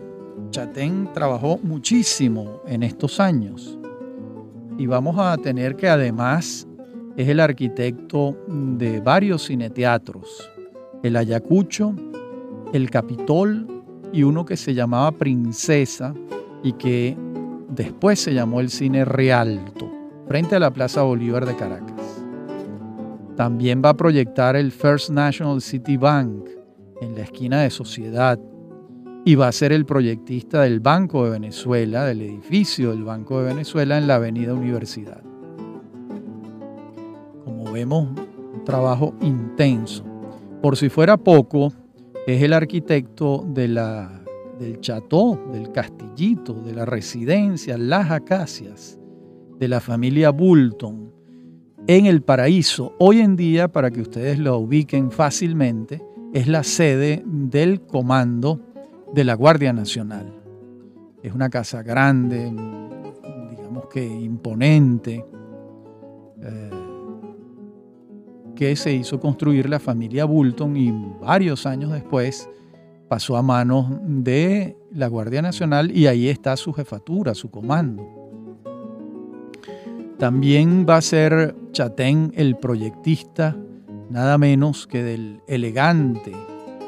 Chatén 0.51 1.09
trabajó 1.15 1.57
muchísimo 1.63 2.62
en 2.67 2.83
estos 2.83 3.19
años 3.19 3.79
y 4.77 4.85
vamos 4.85 5.15
a 5.17 5.35
tener 5.38 5.75
que 5.75 5.89
además 5.89 6.68
es 7.19 7.27
el 7.27 7.41
arquitecto 7.41 8.38
de 8.47 9.01
varios 9.01 9.47
cineteatros, 9.47 10.49
el 11.03 11.17
Ayacucho, 11.17 11.93
el 12.71 12.89
Capitol 12.89 13.84
y 14.13 14.23
uno 14.23 14.45
que 14.45 14.55
se 14.55 14.73
llamaba 14.73 15.12
Princesa 15.12 16.13
y 16.63 16.71
que 16.73 17.17
después 17.67 18.21
se 18.21 18.34
llamó 18.34 18.62
el 18.62 18.69
Cine 18.69 19.03
Rialto 19.03 19.91
frente 20.29 20.55
a 20.55 20.60
la 20.60 20.71
Plaza 20.71 21.01
Bolívar 21.01 21.45
de 21.45 21.58
Caracas. 21.58 22.23
También 23.36 23.82
va 23.84 23.89
a 23.89 23.97
proyectar 23.97 24.55
el 24.55 24.71
First 24.71 25.10
National 25.10 25.60
City 25.60 25.97
Bank 25.97 26.47
en 27.01 27.15
la 27.15 27.23
esquina 27.23 27.63
de 27.63 27.69
Sociedad 27.69 28.39
y 29.25 29.36
va 29.36 29.49
a 29.49 29.51
ser 29.51 29.73
el 29.73 29.86
proyectista 29.86 30.62
del 30.62 30.79
Banco 30.79 31.25
de 31.25 31.32
Venezuela, 31.32 32.05
del 32.05 32.21
edificio 32.21 32.91
del 32.91 33.03
Banco 33.03 33.41
de 33.41 33.47
Venezuela 33.47 33.97
en 33.97 34.08
la 34.08 34.15
Avenida 34.15 34.53
Universidad. 34.53 35.28
Un 37.85 38.63
trabajo 38.65 39.13
intenso. 39.21 40.03
Por 40.61 40.75
si 40.77 40.89
fuera 40.89 41.17
poco, 41.17 41.71
es 42.27 42.41
el 42.41 42.53
arquitecto 42.53 43.45
de 43.47 43.67
la, 43.67 44.21
del 44.59 44.79
chateau, 44.81 45.51
del 45.51 45.71
castillito, 45.71 46.53
de 46.53 46.73
la 46.73 46.85
residencia 46.85 47.77
Las 47.77 48.11
Acacias, 48.11 48.99
de 49.57 49.67
la 49.67 49.79
familia 49.79 50.31
Bulton 50.31 51.11
en 51.87 52.05
el 52.05 52.21
paraíso. 52.21 52.93
Hoy 52.99 53.19
en 53.19 53.35
día, 53.35 53.67
para 53.67 53.89
que 53.89 54.01
ustedes 54.01 54.37
lo 54.37 54.57
ubiquen 54.57 55.11
fácilmente, 55.11 56.01
es 56.33 56.47
la 56.47 56.63
sede 56.63 57.23
del 57.25 57.81
comando 57.81 58.59
de 59.13 59.23
la 59.23 59.33
Guardia 59.33 59.73
Nacional. 59.73 60.31
Es 61.23 61.33
una 61.33 61.49
casa 61.49 61.81
grande, 61.81 62.51
digamos 63.49 63.87
que 63.91 64.05
imponente, 64.05 65.25
eh, 66.41 66.78
que 68.59 68.75
se 68.75 68.91
hizo 68.91 69.21
construir 69.21 69.69
la 69.69 69.79
familia 69.79 70.25
Bulton 70.25 70.75
y 70.75 70.91
varios 71.21 71.65
años 71.65 71.93
después 71.93 72.49
pasó 73.07 73.37
a 73.37 73.41
manos 73.41 73.87
de 74.03 74.75
la 74.91 75.07
Guardia 75.07 75.41
Nacional 75.41 75.95
y 75.95 76.07
ahí 76.07 76.27
está 76.27 76.57
su 76.57 76.73
jefatura, 76.73 77.33
su 77.35 77.49
comando. 77.49 78.05
También 80.17 80.85
va 80.87 80.97
a 80.97 81.01
ser 81.01 81.55
Chatén 81.71 82.33
el 82.35 82.57
proyectista, 82.57 83.55
nada 84.09 84.37
menos 84.37 84.87
que 84.87 85.03
del 85.03 85.39
elegante 85.47 86.33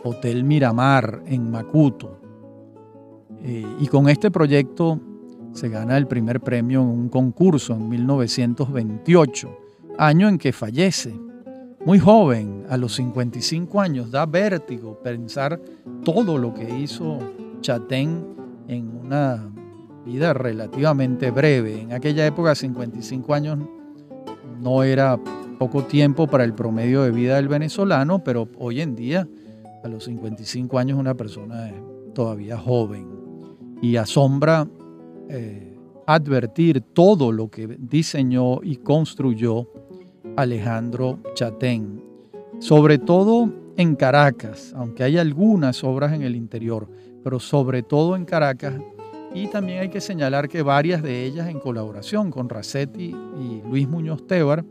Hotel 0.03 0.43
Miramar 0.43 1.23
en 1.25 1.49
Macuto. 1.49 2.19
Eh, 3.43 3.65
y 3.79 3.88
con 3.88 4.10
este 4.10 4.29
proyecto 4.29 4.99
se 5.53 5.69
gana 5.69 5.95
el 5.95 6.07
primer 6.07 6.41
premio 6.41 6.81
en 6.81 6.89
un 6.89 7.07
concurso 7.07 7.73
en 7.75 7.88
1928, 7.88 9.57
año 9.97 10.27
en 10.27 10.38
que 10.38 10.51
fallece. 10.51 11.31
Muy 11.84 11.98
joven, 11.98 12.65
a 12.70 12.78
los 12.78 12.94
55 12.94 13.82
años, 13.82 14.12
da 14.12 14.28
vértigo 14.28 15.00
pensar 15.02 15.60
todo 16.04 16.38
lo 16.38 16.54
que 16.54 16.78
hizo 16.78 17.17
Chatén 17.62 18.24
en 18.67 18.88
una 19.04 19.52
vida 20.06 20.32
relativamente 20.34 21.32
breve. 21.32 21.82
En 21.82 21.91
aquella 21.91 22.28
época, 22.28 22.54
55 22.54 23.34
años 23.34 23.58
no 24.62 24.84
era 24.84 25.20
poco 25.58 25.84
tiempo 25.84 26.28
para 26.28 26.44
el 26.44 26.54
promedio 26.54 27.02
de 27.02 27.10
vida 27.10 27.38
del 27.38 27.48
venezolano, 27.48 28.24
pero 28.24 28.48
hoy 28.60 28.82
en 28.82 28.96
día, 28.96 29.28
a 29.84 29.88
los 29.88 30.04
55 30.04 30.78
años, 30.78 31.00
una 31.00 31.15
persona 31.15 31.70
es 31.70 31.76
todavía 32.13 32.60
joven. 32.60 33.08
Y 33.82 33.96
asombra 33.96 34.67
eh, 35.30 35.76
advertir 36.06 36.82
todo 36.94 37.32
lo 37.32 37.50
que 37.50 37.65
diseñó 37.80 38.62
y 38.62 38.76
construyó 38.78 39.67
Alejandro 40.36 41.20
Chatén, 41.34 42.04
sobre 42.60 42.98
todo 42.98 43.50
en 43.78 43.96
Caracas, 43.96 44.74
aunque 44.76 45.04
hay 45.04 45.17
algunas 45.17 45.84
obras 45.84 46.13
en 46.13 46.22
el 46.22 46.36
interior, 46.36 46.88
pero 47.24 47.39
sobre 47.39 47.84
todo 47.84 48.15
en 48.15 48.26
Caracas 48.26 48.76
y 49.34 49.48
también 49.48 49.80
hay 49.80 49.89
que 49.89 50.02
señalar 50.02 50.50
que 50.50 50.62
varias 50.62 51.02
de 51.02 51.26
ellas 51.26 51.48
en 51.48 51.60
colaboración 51.60 52.32
con 52.32 52.50
Racetti 52.50 53.15
y 53.39 53.62
Luis 53.70 53.88
Muñoz 53.88 54.28
Tebar, 54.28 54.65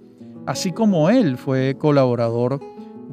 así 0.46 0.72
como 0.72 1.08
él 1.08 1.38
fue 1.38 1.76
colaborador 1.78 2.60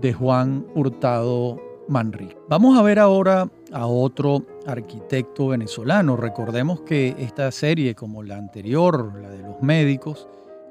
de 0.02 0.14
Juan 0.14 0.66
Hurtado 0.76 1.62
Manrique. 1.88 2.38
Vamos 2.50 2.78
a 2.78 2.82
ver 2.82 3.00
ahora 3.00 3.50
a 3.72 3.88
otro 3.88 4.44
arquitecto 4.66 5.48
venezolano. 5.48 6.18
Recordemos 6.18 6.82
que 6.82 7.16
esta 7.18 7.50
serie, 7.52 7.96
como 7.96 8.24
la 8.24 8.38
anterior, 8.38 9.14
la 9.22 9.30
de 9.30 9.42
los 9.42 9.62
médicos, 9.62 10.28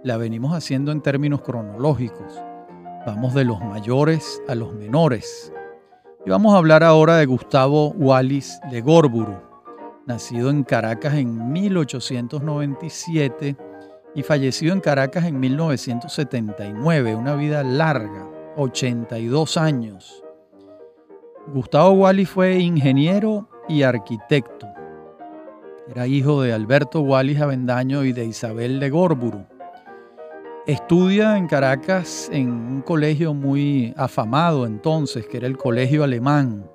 la 0.06 0.16
venimos 0.16 0.54
haciendo 0.54 0.90
en 0.92 1.00
términos 1.00 1.42
cronológicos. 1.42 2.40
Vamos 3.04 3.34
de 3.34 3.44
los 3.44 3.60
mayores 3.60 4.40
a 4.46 4.54
los 4.54 4.72
menores. 4.72 5.52
Y 6.24 6.30
vamos 6.30 6.54
a 6.54 6.58
hablar 6.58 6.84
ahora 6.84 7.16
de 7.16 7.26
Gustavo 7.26 7.88
Wallis 7.88 8.60
Legorburu, 8.70 9.36
nacido 10.06 10.50
en 10.50 10.62
Caracas 10.62 11.14
en 11.14 11.50
1897 11.50 13.56
y 14.14 14.22
fallecido 14.22 14.74
en 14.74 14.80
Caracas 14.80 15.24
en 15.24 15.40
1979, 15.40 17.16
una 17.16 17.34
vida 17.34 17.64
larga, 17.64 18.28
82 18.56 19.56
años. 19.56 20.22
Gustavo 21.52 21.90
Wallis 21.90 22.30
fue 22.30 22.60
ingeniero 22.60 23.48
y 23.68 23.82
arquitecto. 23.82 24.68
Era 25.88 26.06
hijo 26.06 26.42
de 26.42 26.52
Alberto 26.52 27.00
Wallis 27.00 27.40
Avendaño 27.40 28.04
y 28.04 28.12
de 28.12 28.24
Isabel 28.24 28.78
de 28.78 28.90
Górburu. 28.90 29.55
Estudia 30.66 31.36
en 31.36 31.46
Caracas 31.46 32.28
en 32.32 32.50
un 32.50 32.82
colegio 32.82 33.32
muy 33.32 33.94
afamado 33.96 34.66
entonces, 34.66 35.24
que 35.24 35.36
era 35.36 35.46
el 35.46 35.56
Colegio 35.56 36.02
Alemán, 36.02 36.68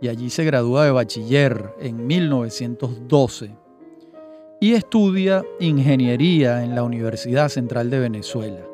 y 0.00 0.08
allí 0.08 0.30
se 0.30 0.42
gradúa 0.42 0.86
de 0.86 0.90
bachiller 0.90 1.74
en 1.78 2.06
1912. 2.06 3.54
Y 4.58 4.72
estudia 4.72 5.44
ingeniería 5.58 6.64
en 6.64 6.74
la 6.74 6.82
Universidad 6.82 7.50
Central 7.50 7.90
de 7.90 7.98
Venezuela, 7.98 8.66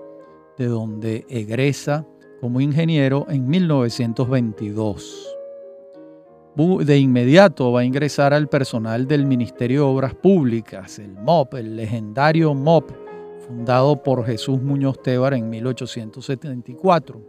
de 0.56 0.66
donde 0.66 1.26
egresa 1.28 2.06
como 2.40 2.60
ingeniero 2.60 3.26
en 3.28 3.48
1922. 3.48 5.36
De 6.84 6.98
inmediato 6.98 7.72
va 7.72 7.80
a 7.80 7.84
ingresar 7.84 8.32
al 8.32 8.46
personal 8.48 9.08
del 9.08 9.26
Ministerio 9.26 9.80
de 9.80 9.88
Obras 9.88 10.14
Públicas, 10.14 11.00
el 11.00 11.14
MOP, 11.14 11.54
el 11.54 11.74
legendario 11.74 12.54
MOP, 12.54 13.05
fundado 13.46 14.02
por 14.02 14.24
Jesús 14.24 14.60
Muñoz 14.60 15.02
Tebar 15.02 15.34
en 15.34 15.48
1874. 15.48 17.20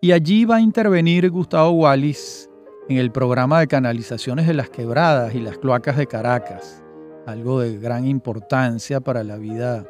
Y 0.00 0.12
allí 0.12 0.44
va 0.44 0.56
a 0.56 0.60
intervenir 0.60 1.30
Gustavo 1.30 1.70
Wallis 1.70 2.48
en 2.88 2.98
el 2.98 3.10
programa 3.10 3.60
de 3.60 3.66
canalizaciones 3.66 4.46
de 4.46 4.54
las 4.54 4.70
quebradas 4.70 5.34
y 5.34 5.40
las 5.40 5.58
cloacas 5.58 5.96
de 5.96 6.06
Caracas, 6.06 6.84
algo 7.26 7.60
de 7.60 7.78
gran 7.78 8.06
importancia 8.06 9.00
para 9.00 9.24
la 9.24 9.36
vida 9.36 9.84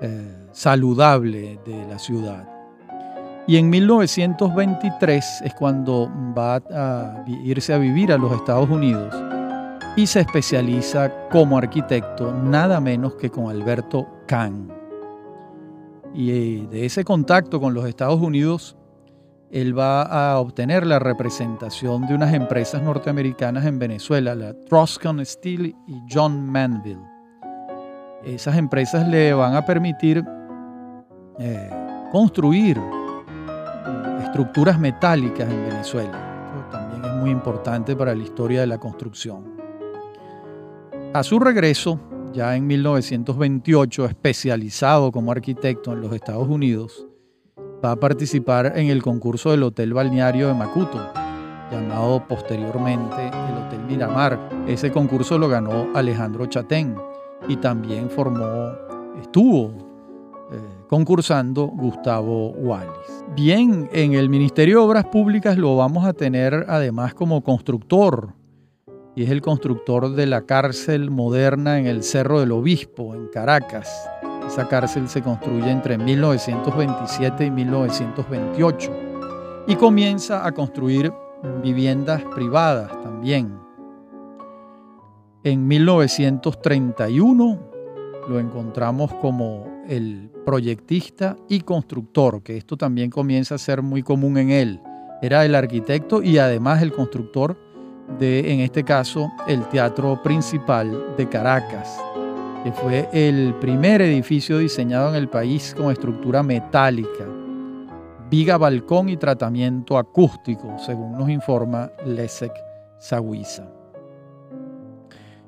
eh, 0.00 0.46
saludable 0.52 1.58
de 1.64 1.86
la 1.86 1.98
ciudad. 1.98 2.48
Y 3.46 3.56
en 3.56 3.68
1923 3.68 5.42
es 5.44 5.54
cuando 5.54 6.08
va 6.38 6.62
a 6.70 7.24
irse 7.26 7.74
a 7.74 7.78
vivir 7.78 8.12
a 8.12 8.18
los 8.18 8.32
Estados 8.32 8.70
Unidos 8.70 9.12
y 9.96 10.06
se 10.06 10.20
especializa 10.20 11.28
como 11.28 11.58
arquitecto 11.58 12.32
nada 12.32 12.80
menos 12.80 13.16
que 13.16 13.30
con 13.30 13.50
Alberto 13.50 14.06
Kahn. 14.26 14.72
Y 16.14 16.30
eh, 16.30 16.68
de 16.70 16.86
ese 16.86 17.04
contacto 17.04 17.60
con 17.60 17.74
los 17.74 17.86
Estados 17.86 18.20
Unidos, 18.20 18.76
él 19.50 19.76
va 19.76 20.02
a 20.02 20.38
obtener 20.38 20.86
la 20.86 20.98
representación 20.98 22.06
de 22.06 22.14
unas 22.14 22.32
empresas 22.34 22.82
norteamericanas 22.82 23.64
en 23.66 23.78
Venezuela, 23.78 24.34
la 24.34 24.54
Troscon 24.54 25.24
Steel 25.24 25.66
y 25.66 26.02
John 26.10 26.48
Manville. 26.48 27.02
Esas 28.24 28.56
empresas 28.56 29.08
le 29.08 29.32
van 29.32 29.54
a 29.54 29.64
permitir 29.64 30.24
eh, 31.38 31.70
construir 32.12 32.80
estructuras 34.22 34.78
metálicas 34.78 35.50
en 35.50 35.68
Venezuela. 35.68 36.44
Esto 36.46 36.78
también 36.78 37.04
es 37.04 37.20
muy 37.20 37.30
importante 37.30 37.96
para 37.96 38.14
la 38.14 38.22
historia 38.22 38.60
de 38.60 38.66
la 38.68 38.78
construcción. 38.78 39.59
A 41.12 41.24
su 41.24 41.40
regreso, 41.40 41.98
ya 42.32 42.54
en 42.54 42.68
1928, 42.68 44.04
especializado 44.04 45.10
como 45.10 45.32
arquitecto 45.32 45.92
en 45.92 46.02
los 46.02 46.12
Estados 46.12 46.46
Unidos, 46.46 47.04
va 47.84 47.90
a 47.90 47.96
participar 47.96 48.74
en 48.76 48.90
el 48.90 49.02
concurso 49.02 49.50
del 49.50 49.64
Hotel 49.64 49.92
Balneario 49.92 50.46
de 50.46 50.54
Macuto, 50.54 51.12
llamado 51.72 52.24
posteriormente 52.28 53.26
el 53.26 53.56
Hotel 53.56 53.80
Miramar. 53.88 54.38
Ese 54.68 54.92
concurso 54.92 55.36
lo 55.36 55.48
ganó 55.48 55.88
Alejandro 55.96 56.46
Chatén 56.46 56.94
y 57.48 57.56
también 57.56 58.08
formó, 58.08 58.70
estuvo 59.20 59.72
eh, 60.52 60.58
concursando 60.88 61.66
Gustavo 61.66 62.50
Wallis. 62.50 63.24
Bien, 63.34 63.88
en 63.92 64.12
el 64.12 64.28
Ministerio 64.28 64.78
de 64.78 64.86
Obras 64.86 65.06
Públicas 65.06 65.58
lo 65.58 65.74
vamos 65.74 66.04
a 66.04 66.12
tener 66.12 66.66
además 66.68 67.14
como 67.14 67.42
constructor, 67.42 68.32
y 69.14 69.24
es 69.24 69.30
el 69.30 69.40
constructor 69.40 70.14
de 70.14 70.26
la 70.26 70.42
cárcel 70.42 71.10
moderna 71.10 71.78
en 71.78 71.86
el 71.86 72.02
Cerro 72.02 72.40
del 72.40 72.52
Obispo, 72.52 73.14
en 73.14 73.28
Caracas. 73.28 74.08
Esa 74.46 74.68
cárcel 74.68 75.08
se 75.08 75.22
construye 75.22 75.70
entre 75.70 75.98
1927 75.98 77.46
y 77.46 77.50
1928 77.50 78.92
y 79.66 79.76
comienza 79.76 80.46
a 80.46 80.52
construir 80.52 81.12
viviendas 81.62 82.22
privadas 82.34 82.90
también. 83.02 83.58
En 85.42 85.66
1931 85.66 87.70
lo 88.28 88.38
encontramos 88.38 89.12
como 89.14 89.66
el 89.88 90.30
proyectista 90.44 91.36
y 91.48 91.60
constructor, 91.60 92.42
que 92.42 92.56
esto 92.56 92.76
también 92.76 93.10
comienza 93.10 93.54
a 93.54 93.58
ser 93.58 93.82
muy 93.82 94.02
común 94.02 94.38
en 94.38 94.50
él. 94.50 94.80
Era 95.22 95.44
el 95.44 95.54
arquitecto 95.54 96.22
y 96.22 96.38
además 96.38 96.82
el 96.82 96.92
constructor 96.92 97.56
de, 98.18 98.52
en 98.52 98.60
este 98.60 98.84
caso, 98.84 99.30
el 99.46 99.66
Teatro 99.68 100.22
Principal 100.22 101.14
de 101.16 101.28
Caracas, 101.28 101.98
que 102.64 102.72
fue 102.72 103.08
el 103.12 103.54
primer 103.60 104.02
edificio 104.02 104.58
diseñado 104.58 105.10
en 105.10 105.14
el 105.14 105.28
país 105.28 105.74
con 105.76 105.90
estructura 105.90 106.42
metálica, 106.42 107.24
viga, 108.30 108.58
balcón 108.58 109.08
y 109.08 109.16
tratamiento 109.16 109.98
acústico, 109.98 110.76
según 110.78 111.12
nos 111.12 111.28
informa 111.28 111.90
Lesek 112.04 112.52
Saguiza. 112.98 113.64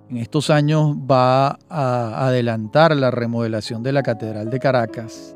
En 0.09 0.18
estos 0.18 0.51
años 0.51 0.94
va 0.96 1.59
a 1.70 2.27
adelantar 2.27 2.94
la 2.96 3.11
remodelación 3.11 3.83
de 3.83 3.92
la 3.92 4.03
Catedral 4.03 4.51
de 4.51 4.59
Caracas. 4.59 5.35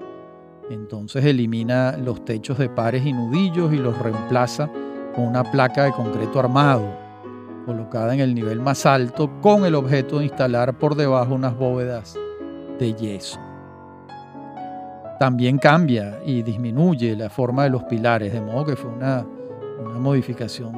Entonces 0.69 1.25
elimina 1.25 1.97
los 1.97 2.25
techos 2.25 2.59
de 2.59 2.69
pares 2.69 3.07
y 3.07 3.13
nudillos 3.13 3.73
y 3.73 3.77
los 3.77 3.99
reemplaza 3.99 4.69
con 5.15 5.25
una 5.25 5.45
placa 5.45 5.85
de 5.85 5.93
concreto 5.93 6.41
armado, 6.41 7.06
colocada 7.67 8.15
en 8.15 8.21
el 8.21 8.35
nivel 8.35 8.61
más 8.61 8.87
alto 8.87 9.29
con 9.43 9.67
el 9.67 9.75
objeto 9.75 10.19
de 10.19 10.27
instalar 10.27 10.79
por 10.79 10.95
debajo 10.95 11.35
unas 11.35 11.59
bóvedas 11.59 12.17
de 12.79 12.95
yeso. 12.95 13.41
También 15.19 15.59
cambia 15.59 16.21
y 16.25 16.43
disminuye 16.43 17.17
la 17.17 17.29
forma 17.29 17.65
de 17.65 17.71
los 17.71 17.83
pilares, 17.85 18.33
de 18.33 18.41
modo 18.41 18.65
que 18.65 18.77
fue 18.77 18.91
una, 18.91 19.27
modificación 19.99 20.73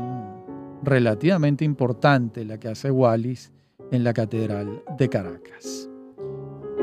relativamente 0.83 1.65
importante 1.65 2.45
la 2.45 2.59
que 2.59 2.69
hace 2.69 2.91
Wallis 2.91 3.53
en 3.91 4.05
la 4.05 4.13
Catedral 4.13 4.83
de 4.97 5.09
Caracas. 5.09 5.89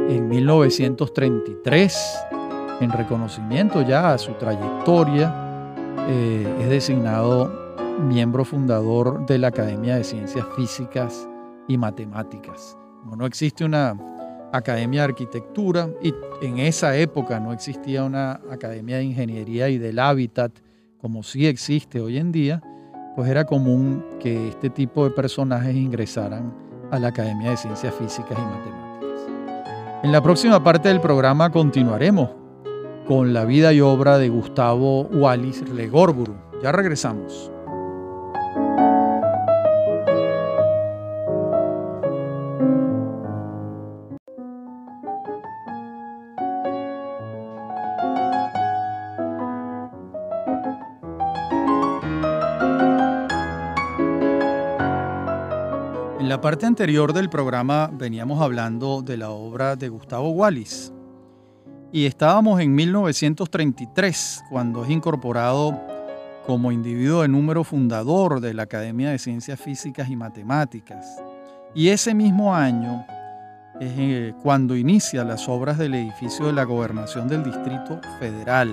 En 0.07 0.27
1933, 0.27 2.25
en 2.81 2.91
reconocimiento 2.91 3.81
ya 3.81 4.13
a 4.13 4.17
su 4.17 4.33
trayectoria, 4.33 5.33
eh, 6.07 6.57
es 6.61 6.69
designado 6.69 7.64
miembro 7.99 8.45
fundador 8.45 9.25
de 9.25 9.37
la 9.37 9.47
Academia 9.47 9.95
de 9.95 10.03
Ciencias 10.03 10.45
Físicas 10.55 11.27
y 11.67 11.77
Matemáticas. 11.77 12.77
no 13.17 13.25
existe 13.25 13.63
una 13.63 13.97
academia 14.51 15.01
de 15.01 15.05
arquitectura 15.05 15.89
y 16.01 16.13
en 16.41 16.59
esa 16.59 16.95
época 16.97 17.39
no 17.39 17.53
existía 17.53 18.03
una 18.03 18.41
academia 18.51 18.97
de 18.97 19.05
ingeniería 19.05 19.69
y 19.69 19.77
del 19.77 19.99
hábitat 19.99 20.51
como 21.01 21.23
sí 21.23 21.45
existe 21.45 22.01
hoy 22.01 22.17
en 22.17 22.31
día, 22.31 22.61
pues 23.15 23.29
era 23.29 23.45
común 23.45 24.03
que 24.19 24.49
este 24.49 24.69
tipo 24.69 25.03
de 25.03 25.11
personajes 25.11 25.75
ingresaran 25.75 26.53
a 26.91 26.99
la 26.99 27.09
Academia 27.09 27.51
de 27.51 27.57
Ciencias 27.57 27.93
Físicas 27.95 28.37
y 28.37 28.41
Matemáticas. 28.41 28.85
En 30.03 30.11
la 30.11 30.21
próxima 30.21 30.63
parte 30.63 30.89
del 30.89 31.01
programa 31.01 31.51
continuaremos 31.51 32.29
con 33.07 33.33
la 33.33 33.45
vida 33.45 33.71
y 33.71 33.81
obra 33.81 34.17
de 34.17 34.29
Gustavo 34.29 35.03
Wallis 35.03 35.67
Legorburu. 35.69 36.35
Ya 36.61 36.71
regresamos. 36.71 37.51
Parte 56.45 56.67
anterior 56.67 57.11
del 57.11 57.27
programa 57.27 57.89
veníamos 57.91 58.39
hablando 58.39 59.01
de 59.01 59.17
la 59.17 59.31
obra 59.31 59.75
de 59.75 59.89
Gustavo 59.89 60.29
Wallis 60.29 60.93
y 61.91 62.05
estábamos 62.05 62.61
en 62.61 62.75
1933 62.75 64.43
cuando 64.51 64.83
es 64.83 64.91
incorporado 64.91 65.75
como 66.45 66.71
individuo 66.71 67.23
de 67.23 67.29
número 67.29 67.63
fundador 67.63 68.41
de 68.41 68.53
la 68.53 68.61
Academia 68.61 69.09
de 69.09 69.17
Ciencias 69.17 69.59
Físicas 69.59 70.07
y 70.07 70.15
Matemáticas. 70.15 71.19
Y 71.73 71.87
ese 71.87 72.13
mismo 72.13 72.53
año 72.53 73.03
es 73.79 73.93
eh, 73.97 74.33
cuando 74.43 74.75
inicia 74.75 75.23
las 75.23 75.49
obras 75.49 75.79
del 75.79 75.95
edificio 75.95 76.45
de 76.45 76.53
la 76.53 76.63
gobernación 76.63 77.27
del 77.27 77.43
Distrito 77.43 77.99
Federal, 78.19 78.69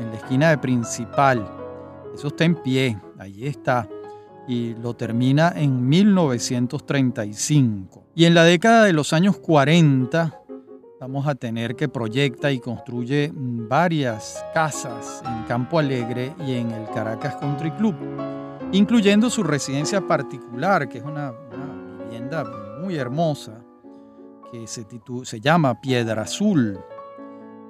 en 0.00 0.10
la 0.10 0.16
esquina 0.16 0.50
de 0.50 0.58
Principal. 0.58 1.48
Eso 2.12 2.26
está 2.26 2.44
en 2.44 2.56
pie, 2.56 2.98
allí 3.16 3.46
está, 3.46 3.88
y 4.48 4.74
lo 4.74 4.94
termina 4.94 5.52
en 5.54 5.88
1935. 5.88 8.04
Y 8.14 8.26
en 8.26 8.34
la 8.34 8.44
década 8.44 8.84
de 8.84 8.92
los 8.92 9.12
años 9.12 9.38
40 9.38 10.42
vamos 11.00 11.26
a 11.26 11.34
tener 11.34 11.74
que 11.76 11.88
proyecta 11.88 12.52
y 12.52 12.58
construye 12.58 13.30
varias 13.34 14.44
casas 14.54 15.22
en 15.26 15.42
Campo 15.44 15.78
Alegre 15.78 16.34
y 16.46 16.54
en 16.54 16.70
el 16.70 16.88
Caracas 16.90 17.36
Country 17.36 17.70
Club, 17.72 17.94
incluyendo 18.72 19.28
su 19.28 19.42
residencia 19.42 20.00
particular, 20.00 20.88
que 20.88 20.96
es 20.98 21.04
una, 21.04 21.34
vivienda 22.04 22.44
muy 22.80 22.96
hermosa, 22.96 23.60
que 24.50 24.66
se, 24.66 24.86
se 25.24 25.40
llama 25.40 25.78
Piedra 25.80 26.22
Azul. 26.22 26.78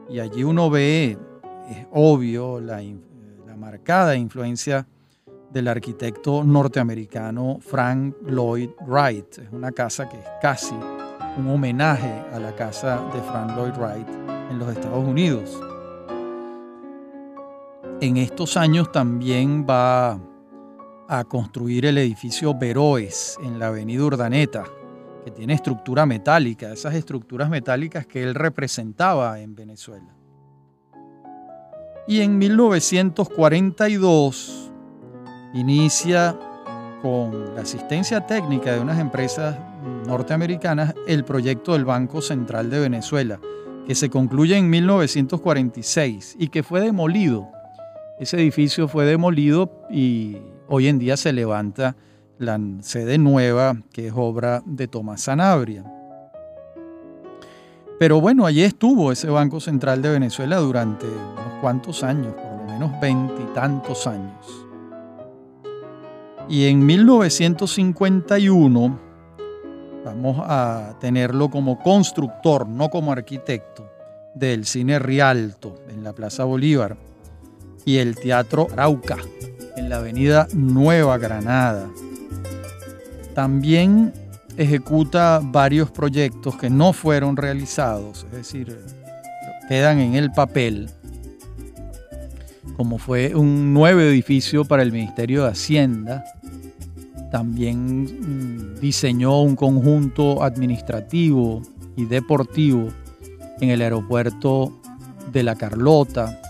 Y 0.08 0.20
allí 0.20 0.44
uno 0.44 0.70
ve, 0.70 1.18
es 1.68 1.86
obvio, 1.90 2.60
la, 2.60 2.80
la 3.46 3.56
marcada 3.56 4.14
influencia 4.14 4.86
del 5.50 5.68
arquitecto 5.68 6.44
norteamericano 6.44 7.58
Frank 7.60 8.16
Lloyd 8.26 8.70
Wright. 8.86 9.38
Es 9.38 9.52
una 9.52 9.72
casa 9.72 10.06
que 10.08 10.18
es 10.18 10.26
casi 10.40 10.74
un 11.38 11.48
homenaje 11.48 12.24
a 12.32 12.38
la 12.38 12.54
casa 12.54 13.02
de 13.12 13.20
Frank 13.22 13.56
Lloyd 13.56 13.74
Wright 13.76 14.08
en 14.50 14.58
los 14.58 14.70
Estados 14.70 15.04
Unidos. 15.04 15.60
En 18.00 18.16
estos 18.16 18.56
años 18.56 18.90
también 18.92 19.66
va 19.68 20.18
a 21.08 21.24
construir 21.24 21.86
el 21.86 21.98
edificio 21.98 22.54
Veroes 22.54 23.36
en 23.42 23.58
la 23.58 23.66
avenida 23.68 24.04
Urdaneta, 24.04 24.64
que 25.24 25.30
tiene 25.30 25.54
estructura 25.54 26.04
metálica, 26.04 26.70
esas 26.72 26.94
estructuras 26.94 27.48
metálicas 27.48 28.06
que 28.06 28.22
él 28.22 28.34
representaba 28.34 29.40
en 29.40 29.54
Venezuela. 29.54 30.14
Y 32.06 32.20
en 32.20 32.36
1942 32.38 34.65
inicia 35.56 36.36
con 37.02 37.54
la 37.54 37.62
asistencia 37.62 38.26
técnica 38.26 38.72
de 38.72 38.80
unas 38.80 38.98
empresas 38.98 39.56
norteamericanas 40.06 40.94
el 41.06 41.24
proyecto 41.24 41.72
del 41.72 41.84
Banco 41.84 42.20
Central 42.20 42.70
de 42.70 42.80
Venezuela, 42.80 43.40
que 43.86 43.94
se 43.94 44.10
concluye 44.10 44.56
en 44.56 44.68
1946 44.68 46.36
y 46.38 46.48
que 46.48 46.62
fue 46.62 46.80
demolido. 46.80 47.48
Ese 48.18 48.36
edificio 48.36 48.88
fue 48.88 49.04
demolido 49.04 49.70
y 49.90 50.38
hoy 50.68 50.88
en 50.88 50.98
día 50.98 51.16
se 51.16 51.32
levanta 51.32 51.96
la 52.38 52.60
sede 52.80 53.18
nueva, 53.18 53.76
que 53.92 54.08
es 54.08 54.12
obra 54.14 54.62
de 54.66 54.88
Tomás 54.88 55.22
Sanabria. 55.22 55.84
Pero 57.98 58.20
bueno, 58.20 58.44
allí 58.44 58.62
estuvo 58.62 59.10
ese 59.10 59.30
Banco 59.30 59.58
Central 59.58 60.02
de 60.02 60.10
Venezuela 60.10 60.58
durante 60.58 61.06
unos 61.06 61.60
cuantos 61.62 62.02
años, 62.02 62.34
por 62.34 62.58
lo 62.58 62.72
menos 62.72 63.00
veintitantos 63.00 64.06
años. 64.06 64.65
Y 66.48 66.66
en 66.66 66.86
1951 66.86 69.00
vamos 70.04 70.36
a 70.40 70.94
tenerlo 71.00 71.50
como 71.50 71.80
constructor, 71.80 72.68
no 72.68 72.88
como 72.88 73.10
arquitecto, 73.10 73.90
del 74.34 74.66
Cine 74.66 74.98
Rialto 74.98 75.82
en 75.88 76.04
la 76.04 76.12
Plaza 76.12 76.44
Bolívar 76.44 76.96
y 77.84 77.98
el 77.98 78.14
Teatro 78.14 78.68
Arauca 78.72 79.16
en 79.76 79.88
la 79.88 79.96
Avenida 79.96 80.46
Nueva 80.54 81.18
Granada. 81.18 81.88
También 83.34 84.12
ejecuta 84.56 85.40
varios 85.42 85.90
proyectos 85.90 86.56
que 86.56 86.70
no 86.70 86.92
fueron 86.92 87.36
realizados, 87.36 88.26
es 88.30 88.36
decir, 88.36 88.78
quedan 89.68 89.98
en 89.98 90.14
el 90.14 90.30
papel, 90.32 90.88
como 92.76 92.98
fue 92.98 93.34
un 93.34 93.74
nuevo 93.74 94.00
edificio 94.00 94.64
para 94.64 94.82
el 94.82 94.92
Ministerio 94.92 95.44
de 95.44 95.50
Hacienda, 95.50 96.24
también 97.36 98.76
mm, 98.76 98.80
diseñó 98.80 99.42
un 99.42 99.56
conjunto 99.56 100.42
administrativo 100.42 101.60
y 101.94 102.06
deportivo 102.06 102.88
en 103.60 103.68
el 103.68 103.82
aeropuerto 103.82 104.72
de 105.30 105.42
La 105.42 105.54
Carlota 105.54 106.40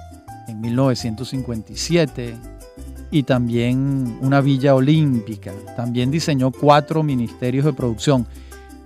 en 0.46 0.60
1957 0.60 2.36
y 3.10 3.24
también 3.24 4.16
una 4.22 4.40
villa 4.40 4.76
olímpica. 4.76 5.52
También 5.74 6.12
diseñó 6.12 6.52
cuatro 6.52 7.02
ministerios 7.02 7.64
de 7.64 7.72
producción. 7.72 8.24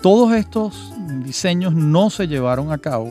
Todos 0.01 0.33
estos 0.33 0.95
diseños 1.23 1.75
no 1.75 2.09
se 2.09 2.27
llevaron 2.27 2.73
a 2.73 2.79
cabo 2.79 3.11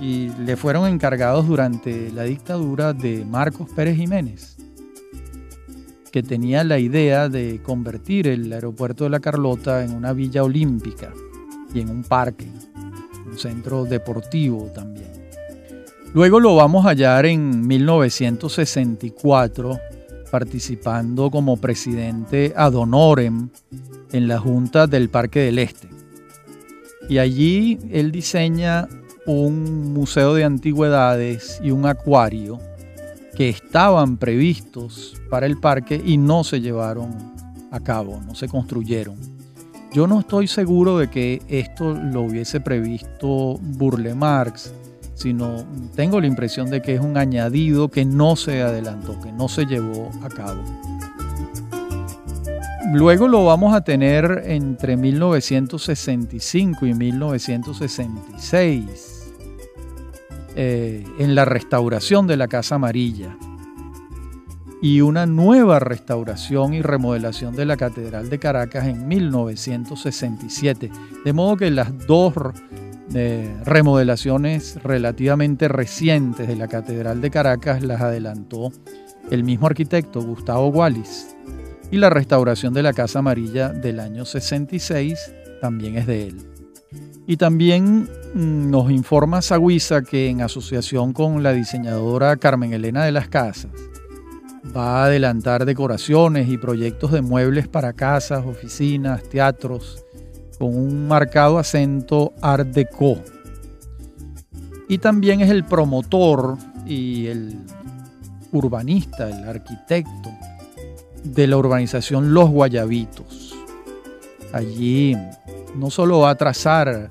y 0.00 0.30
le 0.42 0.56
fueron 0.56 0.88
encargados 0.88 1.46
durante 1.46 2.10
la 2.12 2.22
dictadura 2.22 2.94
de 2.94 3.26
Marcos 3.26 3.68
Pérez 3.76 3.94
Jiménez 3.94 4.55
que 6.16 6.22
tenía 6.22 6.64
la 6.64 6.78
idea 6.78 7.28
de 7.28 7.60
convertir 7.62 8.26
el 8.26 8.50
aeropuerto 8.50 9.04
de 9.04 9.10
la 9.10 9.20
Carlota 9.20 9.84
en 9.84 9.92
una 9.92 10.14
villa 10.14 10.44
olímpica 10.44 11.12
y 11.74 11.80
en 11.80 11.90
un 11.90 12.04
parque, 12.04 12.46
un 13.26 13.38
centro 13.38 13.84
deportivo 13.84 14.70
también. 14.74 15.12
Luego 16.14 16.40
lo 16.40 16.56
vamos 16.56 16.86
a 16.86 16.88
hallar 16.88 17.26
en 17.26 17.66
1964 17.66 19.78
participando 20.30 21.30
como 21.30 21.58
presidente 21.58 22.54
ad 22.56 22.76
honorem 22.76 23.50
en 24.10 24.26
la 24.26 24.38
Junta 24.38 24.86
del 24.86 25.10
Parque 25.10 25.40
del 25.40 25.58
Este. 25.58 25.90
Y 27.10 27.18
allí 27.18 27.78
él 27.90 28.10
diseña 28.10 28.88
un 29.26 29.92
museo 29.92 30.32
de 30.32 30.44
antigüedades 30.44 31.60
y 31.62 31.72
un 31.72 31.84
acuario 31.84 32.58
que 33.36 33.50
estaban 33.50 34.16
previstos 34.16 35.14
para 35.28 35.46
el 35.46 35.58
parque 35.58 36.00
y 36.04 36.16
no 36.16 36.42
se 36.42 36.60
llevaron 36.60 37.14
a 37.70 37.80
cabo, 37.80 38.20
no 38.26 38.34
se 38.34 38.48
construyeron. 38.48 39.16
Yo 39.92 40.06
no 40.06 40.20
estoy 40.20 40.48
seguro 40.48 40.98
de 40.98 41.08
que 41.08 41.42
esto 41.48 41.92
lo 41.92 42.22
hubiese 42.22 42.60
previsto 42.60 43.58
Burle 43.60 44.14
Marx, 44.14 44.72
sino 45.14 45.64
tengo 45.94 46.20
la 46.20 46.26
impresión 46.26 46.70
de 46.70 46.80
que 46.80 46.94
es 46.94 47.00
un 47.00 47.16
añadido 47.16 47.90
que 47.90 48.04
no 48.04 48.36
se 48.36 48.62
adelantó, 48.62 49.20
que 49.20 49.32
no 49.32 49.48
se 49.48 49.66
llevó 49.66 50.10
a 50.22 50.28
cabo. 50.28 50.62
Luego 52.92 53.28
lo 53.28 53.44
vamos 53.44 53.74
a 53.74 53.82
tener 53.82 54.44
entre 54.46 54.96
1965 54.96 56.86
y 56.86 56.94
1966 56.94 59.05
eh, 60.56 61.04
en 61.18 61.34
la 61.34 61.44
restauración 61.44 62.26
de 62.26 62.36
la 62.38 62.48
Casa 62.48 62.76
Amarilla 62.76 63.36
y 64.80 65.00
una 65.00 65.26
nueva 65.26 65.78
restauración 65.78 66.74
y 66.74 66.82
remodelación 66.82 67.54
de 67.54 67.64
la 67.64 67.76
Catedral 67.76 68.30
de 68.30 68.38
Caracas 68.38 68.86
en 68.86 69.06
1967. 69.06 70.90
De 71.24 71.32
modo 71.32 71.56
que 71.56 71.70
las 71.70 72.06
dos 72.06 72.34
eh, 73.14 73.54
remodelaciones 73.64 74.82
relativamente 74.82 75.68
recientes 75.68 76.48
de 76.48 76.56
la 76.56 76.68
Catedral 76.68 77.20
de 77.20 77.30
Caracas 77.30 77.82
las 77.82 78.00
adelantó 78.00 78.72
el 79.30 79.44
mismo 79.44 79.66
arquitecto 79.66 80.22
Gustavo 80.22 80.68
Wallis. 80.68 81.36
Y 81.90 81.98
la 81.98 82.10
restauración 82.10 82.74
de 82.74 82.82
la 82.82 82.92
Casa 82.92 83.20
Amarilla 83.20 83.68
del 83.68 84.00
año 84.00 84.24
66 84.24 85.18
también 85.60 85.96
es 85.96 86.06
de 86.06 86.28
él. 86.28 86.36
Y 87.26 87.36
también 87.36 88.08
nos 88.36 88.90
informa 88.90 89.40
Sagüiza 89.40 90.02
que 90.02 90.28
en 90.28 90.42
asociación 90.42 91.14
con 91.14 91.42
la 91.42 91.54
diseñadora 91.54 92.36
Carmen 92.36 92.74
Elena 92.74 93.02
de 93.02 93.10
las 93.10 93.28
Casas, 93.28 93.70
va 94.76 95.00
a 95.00 95.04
adelantar 95.06 95.64
decoraciones 95.64 96.46
y 96.50 96.58
proyectos 96.58 97.12
de 97.12 97.22
muebles 97.22 97.66
para 97.66 97.94
casas, 97.94 98.44
oficinas, 98.44 99.22
teatros, 99.22 100.04
con 100.58 100.76
un 100.76 101.08
marcado 101.08 101.58
acento 101.58 102.34
art 102.42 102.68
deco. 102.68 103.16
Y 104.86 104.98
también 104.98 105.40
es 105.40 105.50
el 105.50 105.64
promotor 105.64 106.58
y 106.84 107.28
el 107.28 107.56
urbanista, 108.52 109.30
el 109.30 109.48
arquitecto 109.48 110.30
de 111.24 111.46
la 111.46 111.56
urbanización 111.56 112.34
Los 112.34 112.50
Guayabitos. 112.50 113.54
Allí 114.52 115.16
no 115.74 115.90
solo 115.90 116.20
va 116.20 116.30
a 116.30 116.34
trazar 116.34 117.08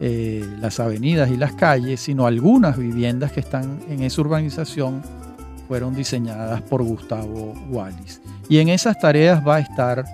eh, 0.00 0.44
las 0.60 0.80
avenidas 0.80 1.30
y 1.30 1.36
las 1.36 1.52
calles, 1.54 2.00
sino 2.00 2.26
algunas 2.26 2.76
viviendas 2.76 3.32
que 3.32 3.40
están 3.40 3.80
en 3.88 4.02
esa 4.02 4.20
urbanización 4.20 5.02
fueron 5.66 5.94
diseñadas 5.94 6.62
por 6.62 6.82
Gustavo 6.82 7.52
Wallis. 7.68 8.22
Y 8.48 8.58
en 8.58 8.68
esas 8.68 8.98
tareas 8.98 9.46
va 9.46 9.56
a 9.56 9.60
estar 9.60 10.04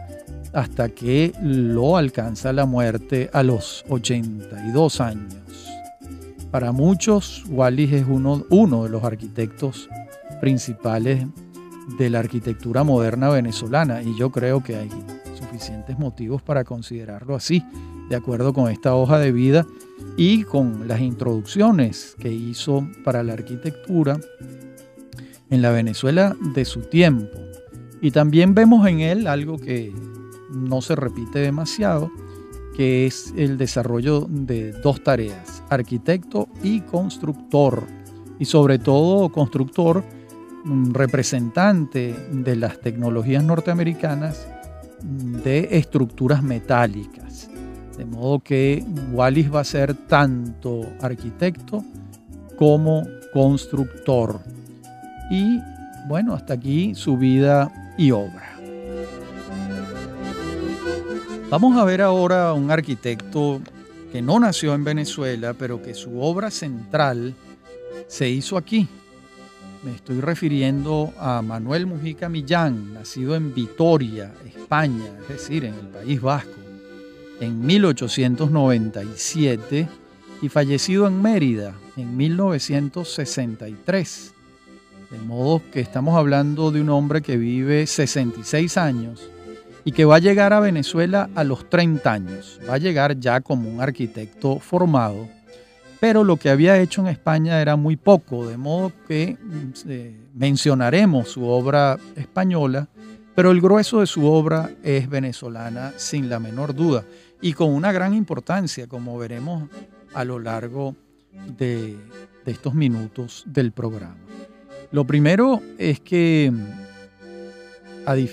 hasta 0.53 0.89
que 0.89 1.33
lo 1.43 1.97
alcanza 1.97 2.53
la 2.53 2.65
muerte 2.65 3.29
a 3.33 3.43
los 3.43 3.85
82 3.89 5.01
años. 5.01 5.35
Para 6.51 6.73
muchos, 6.73 7.45
Wallis 7.49 7.93
es 7.93 8.07
uno, 8.09 8.45
uno 8.51 8.85
de 8.85 8.91
los 8.91 9.03
arquitectos 9.05 9.89
principales 10.41 11.27
de 11.99 12.11
la 12.11 12.21
arquitectura 12.21 12.85
moderna 12.85 13.29
venezolana 13.29 14.03
y 14.03 14.17
yo 14.17 14.31
creo 14.31 14.63
que 14.63 14.77
hay 14.77 14.89
suficientes 15.39 15.99
motivos 15.99 16.43
para 16.43 16.65
considerarlo 16.65 17.35
así, 17.35 17.65
de 18.09 18.17
acuerdo 18.17 18.53
con 18.53 18.71
esta 18.71 18.95
hoja 18.95 19.19
de 19.19 19.33
vida 19.33 19.67
y 20.17 20.45
con 20.45 20.87
las 20.87 21.01
introducciones 21.01 22.17
que 22.19 22.33
hizo 22.33 22.87
para 23.05 23.23
la 23.23 23.33
arquitectura 23.33 24.19
en 25.51 25.63
la 25.63 25.71
Venezuela 25.71 26.37
de 26.55 26.65
su 26.65 26.83
tiempo. 26.83 27.39
Y 28.01 28.11
también 28.11 28.55
vemos 28.55 28.87
en 28.87 29.01
él 29.01 29.27
algo 29.27 29.59
que 29.59 29.93
no 30.51 30.83
se 30.83 30.95
repite 30.95 31.39
demasiado, 31.39 32.11
que 32.77 33.07
es 33.07 33.33
el 33.37 33.57
desarrollo 33.57 34.27
de 34.29 34.73
dos 34.73 35.03
tareas, 35.03 35.63
arquitecto 35.71 36.49
y 36.63 36.81
constructor, 36.81 37.85
y 38.39 38.45
sobre 38.45 38.79
todo 38.79 39.31
constructor 39.31 40.05
representante 40.93 42.15
de 42.33 42.57
las 42.57 42.81
tecnologías 42.81 43.45
norteamericanas 43.45 44.49
de 45.03 45.69
estructuras 45.73 46.43
metálicas. 46.43 47.51
De 47.97 48.05
modo 48.05 48.41
que 48.41 48.85
Wallis 49.13 49.53
va 49.53 49.61
a 49.61 49.65
ser 49.65 49.95
tanto 49.95 50.87
arquitecto 51.01 51.85
como 52.57 53.07
constructor. 53.33 54.41
Y 55.31 55.61
bueno, 56.09 56.35
hasta 56.35 56.55
aquí 56.55 56.95
su 56.95 57.17
vida 57.17 57.71
y 57.97 58.11
obra. 58.11 58.59
Vamos 61.51 61.77
a 61.77 61.85
ver 61.85 62.03
ahora 62.03 62.49
a 62.49 62.53
un 62.53 62.71
arquitecto 62.71 63.61
que 64.11 64.23
no 64.23 64.41
nació 64.41 64.75
en 64.75 64.85
Venezuela, 64.85 65.55
pero 65.55 65.83
que 65.83 65.95
su 65.95 66.21
obra 66.21 66.51
central 66.51 67.35
se 68.09 68.29
hizo 68.29 68.57
aquí. 68.57 68.89
Me 69.85 69.95
estoy 69.95 70.21
refiriendo 70.21 71.13
a 71.19 71.43
Manuel 71.43 71.87
Mujica 71.87 72.29
Millán, 72.29 72.95
nacido 72.95 73.37
en 73.37 73.55
Vitoria, 73.55 74.33
España, 74.47 75.11
es 75.23 75.29
decir, 75.29 75.65
en 75.65 75.75
el 75.75 75.87
País 75.89 76.21
Vasco, 76.21 76.64
en 77.41 77.67
1897 77.67 79.89
y 80.43 80.49
fallecido 80.49 81.07
en 81.07 81.23
Mérida 81.23 81.75
en 81.97 82.17
1963. 82.17 84.35
De 85.11 85.19
modo 85.19 85.61
que 85.73 85.81
estamos 85.81 86.17
hablando 86.17 86.71
de 86.71 86.81
un 86.81 86.91
hombre 86.91 87.23
que 87.23 87.37
vive 87.37 87.87
66 87.87 88.77
años 88.77 89.29
y 89.85 89.93
que 89.93 90.05
va 90.05 90.17
a 90.17 90.21
llegar 90.21 90.53
a 90.53 90.59
Venezuela 90.61 91.31
a 91.35 91.45
los 91.45 91.69
30 91.69 92.13
años. 92.13 92.61
Va 92.69 92.75
a 92.75 92.79
llegar 92.79 93.19
ya 93.21 93.41
como 93.41 93.71
un 93.71 93.81
arquitecto 93.81 94.59
formado, 94.59 95.29
pero 96.01 96.25
lo 96.25 96.37
que 96.37 96.51
había 96.51 96.81
hecho 96.81 97.03
en 97.03 97.09
España 97.09 97.61
era 97.61 97.77
muy 97.77 97.97
poco, 97.97 98.47
de 98.47 98.57
modo 98.57 98.93
que 99.07 99.37
eh, 99.87 100.17
mencionaremos 100.35 101.29
su 101.29 101.47
obra 101.47 101.99
española, 102.17 102.89
pero 103.35 103.51
el 103.51 103.61
grueso 103.61 104.01
de 104.01 104.07
su 104.07 104.27
obra 104.27 104.71
es 104.83 105.09
venezolana 105.09 105.93
sin 105.97 106.29
la 106.29 106.39
menor 106.39 106.75
duda 106.75 107.05
y 107.41 107.53
con 107.53 107.71
una 107.71 107.93
gran 107.93 108.15
importancia, 108.15 108.87
como 108.87 109.19
veremos 109.19 109.69
a 110.15 110.25
lo 110.25 110.39
largo 110.39 110.95
de 111.59 111.97
estos 112.47 112.75
minutos 112.75 113.43
del 113.47 113.73
programa. 113.73 114.17
Lo 114.93 115.05
primero 115.05 115.61
es 115.77 116.01
que 116.01 116.53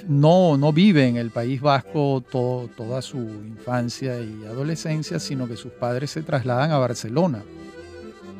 no, 0.07 0.57
no 0.57 0.73
vive 0.73 1.07
en 1.07 1.17
el 1.17 1.31
País 1.31 1.61
Vasco 1.61 2.23
toda 2.29 3.01
su 3.01 3.17
infancia 3.17 4.19
y 4.21 4.45
adolescencia, 4.45 5.19
sino 5.19 5.47
que 5.47 5.55
sus 5.55 5.71
padres 5.71 6.11
se 6.11 6.23
trasladan 6.23 6.71
a 6.71 6.77
Barcelona. 6.77 7.43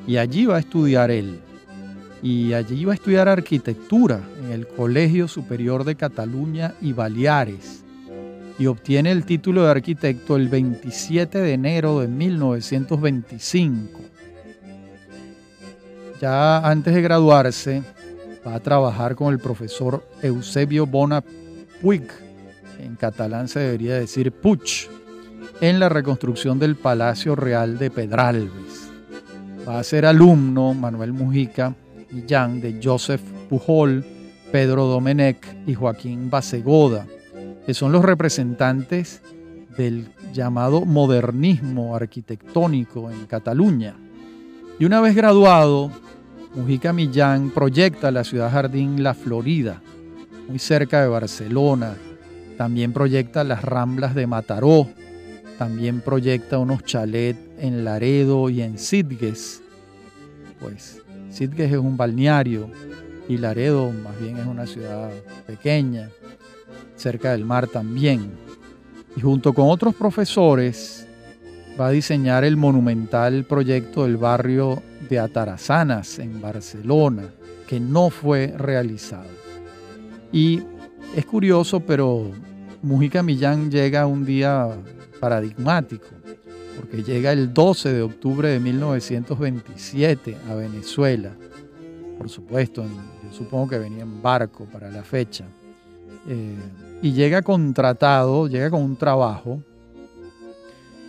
Y 0.06 0.18
allí 0.18 0.46
va 0.46 0.58
a 0.58 0.60
estudiar 0.60 1.10
él. 1.10 1.40
Y 2.22 2.54
allí 2.54 2.86
va 2.86 2.94
a 2.94 2.96
estudiar 2.96 3.28
arquitectura 3.28 4.22
en 4.44 4.52
el 4.52 4.68
Colegio 4.68 5.28
Superior 5.28 5.84
de 5.84 5.96
Cataluña 5.96 6.76
y 6.82 6.94
Baleares. 6.94 7.84
Y 8.60 8.68
obtiene 8.68 9.12
el 9.12 9.26
título 9.26 9.64
de 9.64 9.72
arquitecto 9.72 10.36
el 10.36 10.48
27 10.48 11.40
de 11.40 11.54
enero 11.54 12.00
de 12.00 12.08
1925. 12.08 14.00
Ya 16.22 16.60
antes 16.60 16.94
de 16.94 17.02
graduarse, 17.02 17.82
va 18.46 18.54
a 18.56 18.60
trabajar 18.60 19.16
con 19.16 19.34
el 19.34 19.40
profesor 19.40 20.06
Eusebio 20.22 20.86
Bona 20.86 21.24
Puig, 21.82 22.04
en 22.80 22.96
catalán 22.96 23.48
se 23.48 23.60
debería 23.60 23.96
decir 23.96 24.32
Puig, 24.32 24.88
en 25.62 25.80
la 25.80 25.90
reconstrucción 25.90 26.60
del 26.60 26.76
Palacio 26.76 27.36
Real 27.36 27.80
de 27.80 27.90
Pedralbes. 27.90 28.90
Va 29.68 29.80
a 29.80 29.84
ser 29.84 30.06
alumno 30.06 30.74
Manuel 30.74 31.14
Mujica 31.14 31.76
y 32.12 32.22
de 32.22 32.80
Joseph 32.84 33.22
Pujol, 33.50 34.04
Pedro 34.52 34.86
Domenech 34.86 35.46
y 35.66 35.74
Joaquín 35.74 36.30
Basegoda, 36.30 37.08
que 37.66 37.74
son 37.74 37.92
los 37.92 38.04
representantes 38.04 39.22
del 39.78 40.10
llamado 40.34 40.82
modernismo 40.86 41.96
arquitectónico 41.96 43.10
en 43.10 43.26
Cataluña. 43.26 43.96
Y 44.80 44.86
una 44.86 45.00
vez 45.00 45.16
graduado, 45.16 45.92
Mujica 46.56 46.92
Millán 46.92 47.52
proyecta 47.52 48.12
la 48.12 48.24
ciudad 48.24 48.52
jardín 48.52 49.04
La 49.04 49.14
Florida, 49.14 49.82
muy 50.48 50.60
cerca 50.60 51.02
de 51.02 51.08
Barcelona. 51.08 51.96
También 52.58 52.92
proyecta 52.92 53.44
las 53.44 53.64
ramblas 53.64 54.14
de 54.16 54.28
Mataró. 54.28 54.88
También 55.58 56.02
proyecta 56.02 56.58
unos 56.58 56.84
chalets 56.84 57.40
en 57.60 57.86
Laredo 57.86 58.50
y 58.50 58.62
en 58.62 58.78
Sitges. 58.78 59.62
Pues 60.60 61.01
Sitges 61.32 61.72
es 61.72 61.78
un 61.78 61.98
balneario 61.98 62.70
y 63.28 63.38
Laredo 63.38 63.92
más 63.92 64.20
bien 64.20 64.38
es 64.38 64.46
una 64.46 64.68
ciudad 64.68 65.10
pequeña, 65.48 66.10
cerca 66.96 67.32
del 67.32 67.46
mar 67.46 67.68
también. 67.68 68.32
Y 69.16 69.22
junto 69.22 69.54
con 69.54 69.70
otros 69.70 69.96
profesores 69.96 71.08
va 71.80 71.88
a 71.88 71.92
diseñar 71.92 72.44
el 72.44 72.58
monumental 72.58 73.46
proyecto 73.46 74.04
del 74.04 74.18
barrio 74.18 74.82
de 75.10 75.20
Atarazanas 75.20 76.20
en 76.20 76.42
Barcelona, 76.42 77.24
que 77.68 77.80
no 77.80 78.10
fue 78.10 78.54
realizado. 78.58 79.30
Y 80.32 80.62
es 81.16 81.26
curioso, 81.26 81.80
pero 81.80 82.30
Mujica 82.82 83.24
Millán 83.24 83.72
llega 83.72 84.06
un 84.06 84.26
día 84.26 84.70
paradigmático, 85.20 86.08
porque 86.82 87.04
llega 87.04 87.32
el 87.32 87.54
12 87.54 87.94
de 87.94 88.02
octubre 88.02 88.50
de 88.50 88.60
1927 88.60 90.36
a 90.50 90.56
Venezuela. 90.56 91.32
Por 92.18 92.28
supuesto, 92.28 92.84
yo 92.84 93.32
supongo 93.32 93.70
que 93.70 93.78
venía 93.78 94.02
en 94.02 94.20
barco 94.20 94.66
para 94.66 94.90
la 94.90 95.04
fecha. 95.04 95.46
Eh, 96.28 96.56
y 97.04 97.14
llega 97.14 97.44
contratado, 97.44 98.48
llega 98.48 98.72
con 98.72 98.82
un 98.82 98.96
trabajo 98.96 99.62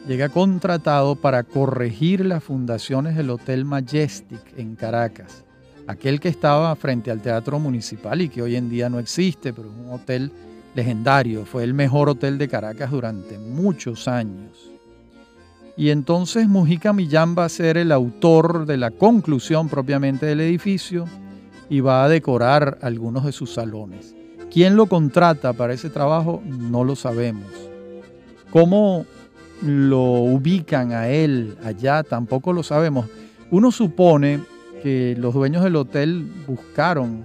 llega 0.07 0.29
contratado 0.29 1.15
para 1.15 1.43
corregir 1.45 2.27
las 2.27 2.43
fundaciones 2.43 3.17
del 3.17 3.31
Hotel 3.31 3.65
Majestic 3.65 4.41
en 4.57 4.75
Caracas, 4.75 5.45
aquel 5.87 6.21
que 6.21 6.29
estaba 6.29 6.75
frente 6.77 7.11
al 7.11 7.21
Teatro 7.21 7.59
Municipal 7.59 8.21
y 8.21 8.29
que 8.29 8.43
hoy 8.43 8.57
en 8.57 8.69
día 8.69 8.89
no 8.89 8.99
existe, 8.99 9.53
pero 9.53 9.69
es 9.69 9.75
un 9.75 9.93
hotel 9.93 10.33
legendario, 10.75 11.45
fue 11.45 11.65
el 11.65 11.75
mejor 11.75 12.09
hotel 12.09 12.39
de 12.39 12.49
Caracas 12.49 12.91
durante 12.91 13.39
muchos 13.39 14.09
años. 14.09 14.72
Y 15.77 15.91
entonces 15.91 16.49
Mujica 16.49 16.93
Millán 16.93 17.35
va 17.37 17.47
a 17.47 17.49
ser 17.49 17.77
el 17.77 17.93
autor 17.93 18.67
de 18.67 18.77
la 18.77 18.91
conclusión 18.91 19.69
propiamente 19.69 20.27
del 20.27 20.41
edificio 20.41 21.07
y 21.71 21.81
va 21.81 22.05
a 22.05 22.09
decorar 22.09 22.79
algunos 22.83 23.25
de 23.25 23.33
sus 23.33 23.55
salones. 23.55 24.15
¿Quién 24.51 24.77
lo 24.77 24.87
contrata 24.87 25.55
para 25.55 25.73
ese 25.73 25.89
trabajo? 25.89 26.43
No 26.47 26.85
lo 26.85 26.95
sabemos. 26.95 27.47
¿Cómo 28.51 29.07
lo 29.63 30.03
ubican 30.03 30.93
a 30.93 31.09
él 31.09 31.57
allá, 31.65 32.03
tampoco 32.03 32.53
lo 32.53 32.63
sabemos. 32.63 33.07
Uno 33.51 33.71
supone 33.71 34.41
que 34.83 35.15
los 35.19 35.35
dueños 35.35 35.63
del 35.63 35.77
hotel 35.77 36.27
buscaron 36.47 37.25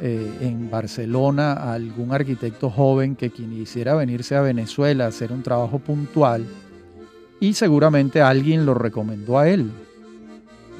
eh, 0.00 0.38
en 0.40 0.70
Barcelona 0.70 1.52
a 1.52 1.74
algún 1.74 2.12
arquitecto 2.12 2.70
joven 2.70 3.16
que 3.16 3.30
quisiera 3.30 3.94
venirse 3.94 4.34
a 4.34 4.40
Venezuela 4.40 5.04
a 5.04 5.08
hacer 5.08 5.30
un 5.32 5.42
trabajo 5.42 5.78
puntual 5.78 6.46
y 7.44 7.52
seguramente 7.52 8.22
alguien 8.22 8.64
lo 8.64 8.72
recomendó 8.72 9.38
a 9.38 9.48
él. 9.48 9.70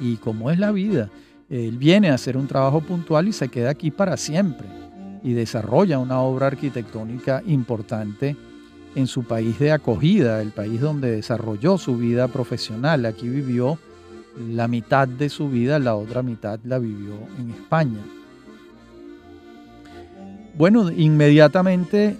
Y 0.01 0.15
como 0.17 0.49
es 0.49 0.57
la 0.57 0.71
vida, 0.71 1.09
él 1.49 1.77
viene 1.77 2.09
a 2.09 2.15
hacer 2.15 2.37
un 2.37 2.47
trabajo 2.47 2.81
puntual 2.81 3.27
y 3.27 3.33
se 3.33 3.49
queda 3.49 3.69
aquí 3.69 3.91
para 3.91 4.17
siempre 4.17 4.67
y 5.23 5.33
desarrolla 5.33 5.99
una 5.99 6.21
obra 6.21 6.47
arquitectónica 6.47 7.43
importante 7.45 8.35
en 8.95 9.07
su 9.07 9.23
país 9.23 9.59
de 9.59 9.71
acogida, 9.71 10.41
el 10.41 10.51
país 10.51 10.81
donde 10.81 11.11
desarrolló 11.11 11.77
su 11.77 11.97
vida 11.97 12.27
profesional. 12.27 13.05
Aquí 13.05 13.29
vivió 13.29 13.77
la 14.49 14.67
mitad 14.67 15.07
de 15.07 15.29
su 15.29 15.49
vida, 15.49 15.77
la 15.77 15.95
otra 15.95 16.23
mitad 16.23 16.59
la 16.63 16.79
vivió 16.79 17.13
en 17.39 17.51
España. 17.51 17.99
Bueno, 20.57 20.89
inmediatamente 20.89 22.17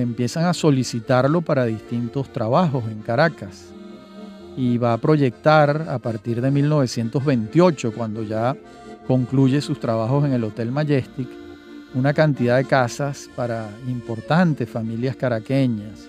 empiezan 0.00 0.44
a 0.44 0.54
solicitarlo 0.54 1.42
para 1.42 1.64
distintos 1.64 2.32
trabajos 2.32 2.84
en 2.88 3.02
Caracas 3.02 3.72
y 4.56 4.78
va 4.78 4.92
a 4.92 4.98
proyectar 4.98 5.84
a 5.88 5.98
partir 5.98 6.40
de 6.40 6.52
1928, 6.52 7.92
cuando 7.92 8.22
ya 8.22 8.56
concluye 9.08 9.60
sus 9.60 9.80
trabajos 9.80 10.24
en 10.24 10.32
el 10.32 10.44
Hotel 10.44 10.70
Majestic, 10.70 11.28
una 11.92 12.14
cantidad 12.14 12.56
de 12.56 12.66
casas 12.66 13.28
para 13.34 13.68
importantes 13.88 14.70
familias 14.70 15.16
caraqueñas 15.16 16.06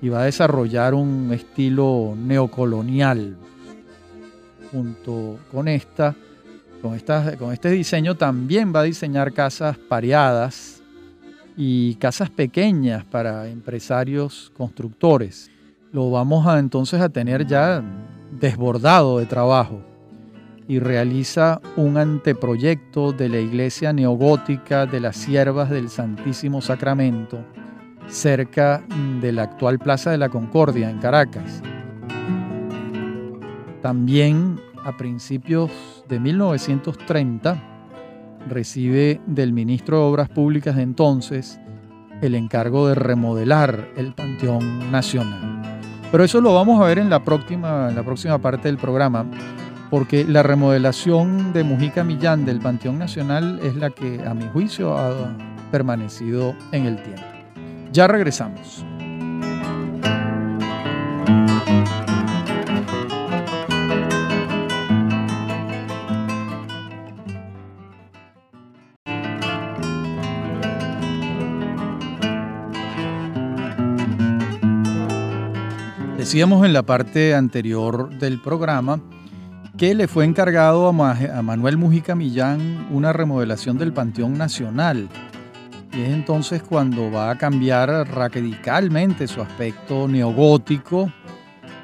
y 0.00 0.08
va 0.08 0.22
a 0.22 0.24
desarrollar 0.24 0.94
un 0.94 1.30
estilo 1.34 2.14
neocolonial. 2.16 3.36
Junto 4.72 5.38
con 5.52 5.68
esta, 5.68 6.14
con, 6.80 6.94
esta, 6.94 7.36
con 7.36 7.52
este 7.52 7.70
diseño 7.70 8.14
también 8.14 8.72
va 8.74 8.80
a 8.80 8.84
diseñar 8.84 9.34
casas 9.34 9.76
pareadas 9.76 10.73
y 11.56 11.94
casas 11.96 12.30
pequeñas 12.30 13.04
para 13.04 13.48
empresarios 13.48 14.52
constructores. 14.56 15.50
Lo 15.92 16.10
vamos 16.10 16.46
a 16.46 16.58
entonces 16.58 17.00
a 17.00 17.08
tener 17.08 17.46
ya 17.46 17.82
desbordado 18.32 19.18
de 19.18 19.26
trabajo 19.26 19.80
y 20.66 20.78
realiza 20.78 21.60
un 21.76 21.98
anteproyecto 21.98 23.12
de 23.12 23.28
la 23.28 23.38
iglesia 23.38 23.92
neogótica 23.92 24.86
de 24.86 25.00
las 25.00 25.16
Siervas 25.16 25.70
del 25.70 25.90
Santísimo 25.90 26.60
Sacramento 26.60 27.38
cerca 28.08 28.82
de 29.20 29.32
la 29.32 29.44
actual 29.44 29.78
Plaza 29.78 30.10
de 30.10 30.18
la 30.18 30.28
Concordia 30.28 30.90
en 30.90 30.98
Caracas. 30.98 31.62
También 33.82 34.60
a 34.84 34.96
principios 34.96 35.70
de 36.08 36.20
1930 36.20 37.73
recibe 38.48 39.20
del 39.26 39.52
ministro 39.52 39.98
de 39.98 40.04
Obras 40.04 40.28
Públicas 40.28 40.76
de 40.76 40.82
entonces 40.82 41.60
el 42.22 42.34
encargo 42.34 42.88
de 42.88 42.94
remodelar 42.94 43.88
el 43.96 44.14
Panteón 44.14 44.90
Nacional. 44.90 45.80
Pero 46.10 46.24
eso 46.24 46.40
lo 46.40 46.54
vamos 46.54 46.80
a 46.80 46.86
ver 46.86 46.98
en 46.98 47.10
la 47.10 47.24
próxima, 47.24 47.88
en 47.88 47.96
la 47.96 48.02
próxima 48.04 48.38
parte 48.38 48.68
del 48.68 48.78
programa 48.78 49.26
porque 49.94 50.24
la 50.24 50.42
remodelación 50.42 51.52
de 51.52 51.62
Mujica 51.62 52.02
Millán 52.02 52.44
del 52.44 52.58
Panteón 52.58 52.98
Nacional 52.98 53.60
es 53.62 53.76
la 53.76 53.90
que 53.90 54.20
a 54.26 54.34
mi 54.34 54.44
juicio 54.48 54.96
ha 54.98 55.36
permanecido 55.70 56.54
en 56.72 56.86
el 56.86 57.00
tiempo. 57.00 57.22
Ya 57.92 58.08
regresamos. 58.08 58.84
Decíamos 76.24 76.64
en 76.64 76.72
la 76.72 76.82
parte 76.82 77.34
anterior 77.34 78.08
del 78.18 78.40
programa 78.40 78.98
que 79.76 79.94
le 79.94 80.08
fue 80.08 80.24
encargado 80.24 80.88
a, 80.88 80.92
Manuel 81.42 81.76
Mujica 81.76 82.14
Millán 82.14 82.88
una 82.90 83.12
remodelación 83.12 83.76
del 83.76 83.92
Panteón 83.92 84.38
Nacional. 84.38 85.10
Y 85.92 86.00
es 86.00 86.08
entonces 86.08 86.62
cuando 86.62 87.12
va 87.12 87.30
a 87.30 87.36
cambiar 87.36 87.90
radicalmente 88.08 89.28
su 89.28 89.42
aspecto 89.42 90.08
neogótico 90.08 91.12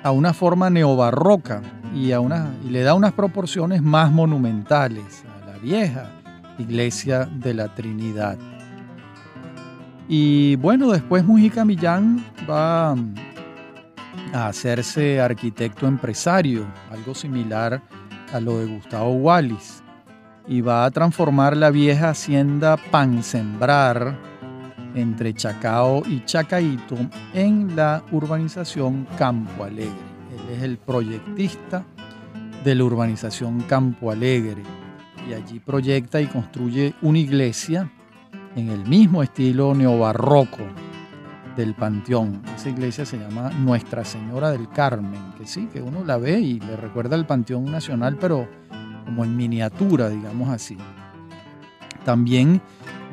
a 0.03 0.11
una 0.11 0.33
forma 0.33 0.71
neobarroca 0.71 1.61
y, 1.95 2.13
a 2.13 2.21
una, 2.21 2.49
y 2.67 2.71
le 2.71 2.81
da 2.81 2.95
unas 2.95 3.13
proporciones 3.13 3.83
más 3.83 4.11
monumentales 4.11 5.23
a 5.37 5.51
la 5.51 5.59
vieja 5.59 6.13
iglesia 6.59 7.27
de 7.27 7.53
la 7.53 7.75
Trinidad. 7.75 8.39
Y 10.09 10.57
bueno, 10.57 10.93
después 10.93 11.27
Mujica 11.27 11.67
Millán 11.67 12.25
va 12.49 12.97
a 14.33 14.49
hacerse 14.49 15.21
arquitecto 15.21 15.87
empresario, 15.87 16.67
algo 16.91 17.15
similar 17.15 17.83
a 18.33 18.41
lo 18.41 18.59
de 18.59 18.67
Gustavo 18.67 19.13
Wallis, 19.15 19.83
y 20.47 20.61
va 20.61 20.85
a 20.85 20.91
transformar 20.91 21.57
la 21.57 21.71
vieja 21.71 22.11
hacienda 22.11 22.77
Pansembrar 22.91 24.17
entre 24.95 25.35
Chacao 25.35 26.03
y 26.07 26.25
Chacaito 26.25 26.97
en 27.35 27.77
la 27.77 28.03
urbanización 28.11 29.07
Campo 29.19 29.65
Alegre. 29.65 29.91
Él 30.33 30.57
es 30.57 30.63
el 30.63 30.79
proyectista 30.79 31.85
de 32.65 32.75
la 32.75 32.85
urbanización 32.85 33.61
Campo 33.63 34.11
Alegre. 34.11 34.63
Y 35.29 35.35
allí 35.35 35.61
proyecta 35.61 36.21
y 36.21 36.27
construye 36.27 36.95
una 37.03 37.19
iglesia 37.19 37.91
en 38.57 38.71
el 38.71 38.85
mismo 38.87 39.23
estilo 39.23 39.75
neobarroco 39.75 40.67
del 41.57 41.75
Panteón. 41.75 42.43
Esa 42.57 42.71
iglesia 42.71 43.05
se 43.05 43.19
llama 43.19 43.51
Nuestra 43.51 44.05
Señora 44.05 44.51
del 44.51 44.69
Carmen, 44.69 45.33
que 45.39 45.47
sí, 45.47 45.69
que 45.73 45.83
uno 45.83 46.05
la 46.05 46.17
ve 46.17 46.41
y 46.41 46.61
le 46.61 46.77
recuerda 46.77 47.17
al 47.17 47.27
Panteón 47.27 47.65
Nacional, 47.65 48.17
pero 48.19 48.49
como 49.05 49.25
en 49.25 49.37
miniatura, 49.37 50.09
digamos 50.09 50.49
así. 50.49 50.77
También 52.05 52.61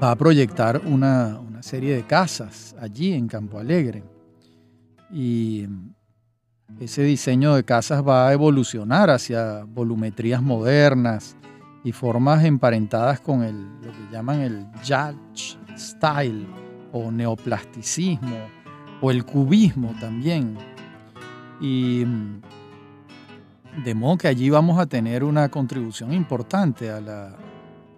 va 0.01 0.11
a 0.11 0.15
proyectar 0.15 0.81
una, 0.85 1.39
una 1.39 1.63
serie 1.63 1.95
de 1.95 2.03
casas 2.05 2.75
allí 2.79 3.13
en 3.13 3.27
Campo 3.27 3.59
Alegre. 3.59 4.03
Y 5.11 5.67
ese 6.79 7.03
diseño 7.03 7.55
de 7.55 7.63
casas 7.63 8.05
va 8.05 8.27
a 8.27 8.33
evolucionar 8.33 9.09
hacia 9.09 9.63
volumetrías 9.63 10.41
modernas 10.41 11.35
y 11.83 11.91
formas 11.91 12.43
emparentadas 12.43 13.19
con 13.19 13.41
lo 13.81 13.91
que 13.91 14.11
llaman 14.11 14.41
el 14.41 14.65
Judge 14.85 15.57
Style 15.77 16.66
o 16.91 17.11
neoplasticismo 17.11 18.57
o 19.01 19.11
el 19.11 19.25
cubismo 19.25 19.93
también. 19.99 20.57
Y 21.59 22.03
mm, 22.05 22.41
de 23.83 23.95
modo 23.95 24.17
que 24.17 24.27
allí 24.27 24.49
vamos 24.49 24.79
a 24.79 24.85
tener 24.85 25.23
una 25.23 25.49
contribución 25.49 26.13
importante 26.13 26.89
a 26.89 27.01
la 27.01 27.35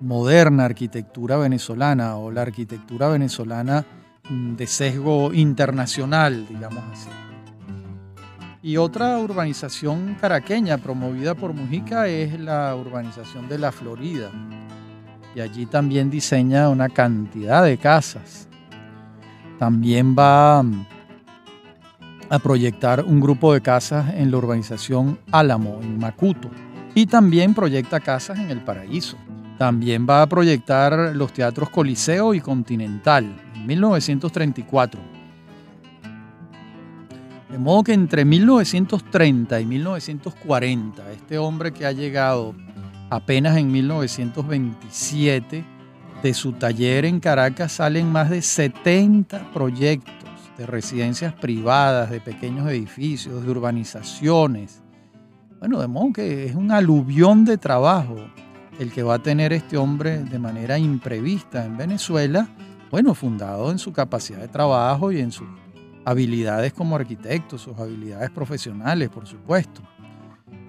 moderna 0.02 0.66
arquitectura 0.66 1.38
venezolana 1.38 2.18
o 2.18 2.32
la 2.32 2.42
arquitectura 2.42 3.10
venezolana 3.10 3.86
mm, 4.30 4.56
de 4.56 4.68
sesgo 4.68 5.34
internacional, 5.34 6.48
digamos 6.48 6.84
así. 6.92 7.10
Y 8.62 8.76
otra 8.76 9.18
urbanización 9.18 10.18
caraqueña 10.20 10.78
promovida 10.78 11.34
por 11.34 11.54
Mujica 11.54 12.08
es 12.08 12.38
la 12.38 12.76
urbanización 12.76 13.48
de 13.48 13.58
la 13.58 13.72
Florida. 13.72 14.30
Y 15.34 15.40
allí 15.40 15.66
también 15.66 16.10
diseña 16.10 16.68
una 16.68 16.90
cantidad 16.90 17.64
de 17.64 17.78
casas 17.78 18.49
también 19.60 20.16
va 20.18 20.64
a 22.30 22.40
proyectar 22.40 23.04
un 23.04 23.20
grupo 23.20 23.54
de 23.54 23.62
casas 23.62 24.14
en 24.16 24.32
la 24.32 24.38
urbanización 24.38 25.20
Álamo, 25.32 25.80
en 25.82 26.00
Macuto. 26.00 26.50
Y 26.96 27.06
también 27.06 27.54
proyecta 27.54 28.00
casas 28.00 28.40
en 28.40 28.52
el 28.52 28.62
Paraíso. 28.62 29.18
También 29.58 30.08
va 30.10 30.22
a 30.22 30.28
proyectar 30.28 31.14
los 31.16 31.34
teatros 31.34 31.70
Coliseo 31.70 32.34
y 32.34 32.40
Continental 32.40 33.36
en 33.54 33.68
1934. 33.68 35.02
De 37.52 37.58
modo 37.58 37.84
que 37.84 37.94
entre 37.94 38.24
1930 38.24 39.60
y 39.60 39.66
1940, 39.66 41.12
este 41.12 41.38
hombre 41.38 41.74
que 41.74 41.86
ha 41.86 41.92
llegado 41.92 42.56
apenas 43.10 43.58
en 43.58 43.72
1927, 43.72 45.66
de 46.22 46.34
su 46.34 46.54
taller 46.54 47.06
en 47.06 47.20
Caracas 47.20 47.74
salen 47.74 48.12
más 48.12 48.30
de 48.30 48.42
70 48.42 49.52
proyectos 49.54 50.16
de 50.58 50.66
residencias 50.66 51.34
privadas, 51.34 52.10
de 52.10 52.20
pequeños 52.20 52.70
edificios, 52.70 53.44
de 53.44 53.50
urbanizaciones. 53.50 54.84
Bueno, 55.60 55.80
de 55.80 55.88
modo 55.88 56.12
que 56.14 56.46
es 56.46 56.56
un 56.56 56.72
aluvión 56.72 57.46
de 57.46 57.58
trabajo 57.58 58.18
el 58.80 58.92
que 58.92 59.04
va 59.04 59.16
a 59.16 59.24
tener 59.24 59.54
este 59.54 59.78
hombre 59.78 60.24
de 60.24 60.40
manera 60.40 60.78
imprevista 60.78 61.66
en 61.66 61.78
Venezuela, 61.78 62.48
bueno, 62.92 63.14
fundado 63.14 63.72
en 63.72 63.80
su 63.80 63.94
capacidad 63.94 64.40
de 64.40 64.48
trabajo 64.48 65.12
y 65.12 65.20
en 65.20 65.32
sus 65.32 65.48
habilidades 66.06 66.74
como 66.74 66.96
arquitecto, 66.96 67.58
sus 67.58 67.78
habilidades 67.78 68.30
profesionales, 68.32 69.10
por 69.10 69.28
supuesto. 69.28 69.82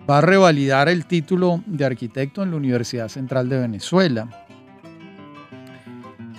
Va 0.08 0.18
a 0.18 0.20
revalidar 0.20 0.88
el 0.88 1.06
título 1.06 1.62
de 1.66 1.84
arquitecto 1.84 2.42
en 2.42 2.50
la 2.50 2.56
Universidad 2.56 3.08
Central 3.08 3.48
de 3.48 3.58
Venezuela 3.58 4.28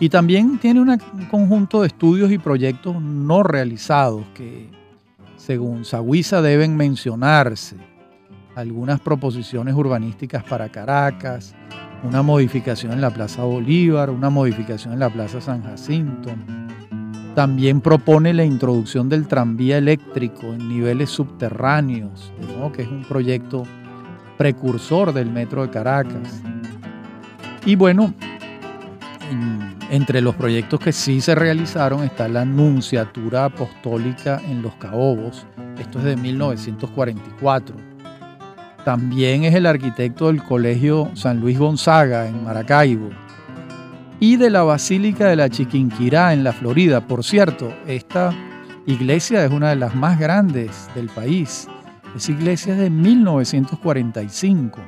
y 0.02 0.10
también 0.10 0.58
tiene 0.58 0.82
un 0.82 0.97
conjunto 1.30 1.82
de 1.82 1.88
estudios 1.88 2.32
y 2.32 2.39
proyectos 2.39 2.99
no 2.99 3.43
realizados 3.43 4.24
que, 4.34 4.68
según 5.38 5.86
Saguiza, 5.86 6.41
deben 6.41 6.76
mencionarse. 6.76 7.76
Algunas 8.56 8.99
proposiciones 8.99 9.76
urbanísticas 9.76 10.43
para 10.43 10.70
Caracas, 10.70 11.54
una 12.04 12.24
modificación 12.24 12.93
en 12.93 13.02
la 13.02 13.12
Plaza 13.12 13.43
Bolívar, 13.43 14.10
una 14.10 14.32
modificación 14.32 14.93
en 14.93 14.99
la 15.02 15.12
Plaza 15.12 15.39
San 15.39 15.62
Jacinto. 15.62 16.32
También 17.36 17.80
propone 17.80 18.34
la 18.34 18.43
introducción 18.43 19.08
del 19.08 19.28
tranvía 19.28 19.78
eléctrico 19.78 20.47
en 20.47 20.68
niveles 20.68 21.12
subterráneos, 21.12 22.34
que 22.74 22.82
es 22.82 22.88
un 22.88 23.04
proyecto 23.04 23.66
precursor 24.36 25.14
del 25.14 25.30
metro 25.30 25.62
de 25.62 25.70
Caracas. 25.70 26.41
Y 27.68 27.76
bueno, 27.76 28.16
entre 29.92 30.22
los 30.22 30.36
proyectos 30.36 30.80
que 30.80 30.94
sí 30.94 31.20
se 31.20 31.36
realizaron 31.36 32.06
está 32.06 32.30
la 32.30 32.46
Nunciatura 32.46 33.44
Apostólica 33.44 34.42
en 34.48 34.62
Los 34.62 34.74
Caobos, 34.76 35.46
esto 35.78 36.00
es 36.00 36.06
de 36.06 36.16
1944. 36.16 37.76
También 38.86 39.44
es 39.44 39.54
el 39.54 39.66
arquitecto 39.66 40.28
del 40.28 40.42
Colegio 40.42 41.12
San 41.14 41.42
Luis 41.42 41.60
Gonzaga 41.60 42.26
en 42.26 42.42
Maracaibo. 42.44 43.10
y 44.22 44.38
de 44.38 44.50
la 44.52 44.64
Basílica 44.64 45.28
de 45.28 45.36
la 45.36 45.50
Chiquinquirá 45.50 46.32
en 46.32 46.44
la 46.44 46.54
Florida. 46.54 47.06
Por 47.06 47.24
cierto, 47.24 47.74
esta 47.88 48.32
iglesia 48.86 49.44
es 49.44 49.52
una 49.52 49.72
de 49.72 49.76
las 49.76 49.96
más 49.96 50.20
grandes 50.20 50.89
del 50.94 51.10
país. 51.10 51.68
Es 52.16 52.30
iglesia 52.30 52.76
de 52.76 52.92
1945. 52.92 54.80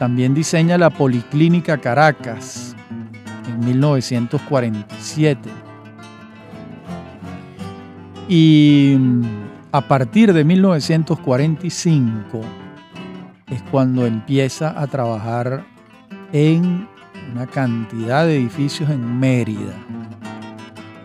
También 0.00 0.34
diseña 0.34 0.76
la 0.76 0.90
Policlínica 0.90 1.78
Caracas 1.78 2.65
en 3.48 3.60
1947. 3.60 5.50
Y 8.28 8.96
a 9.72 9.80
partir 9.82 10.32
de 10.32 10.44
1945 10.44 12.40
es 13.48 13.62
cuando 13.70 14.04
empieza 14.06 14.80
a 14.80 14.86
trabajar 14.86 15.64
en 16.32 16.88
una 17.32 17.46
cantidad 17.46 18.26
de 18.26 18.36
edificios 18.36 18.90
en 18.90 19.18
Mérida 19.18 19.74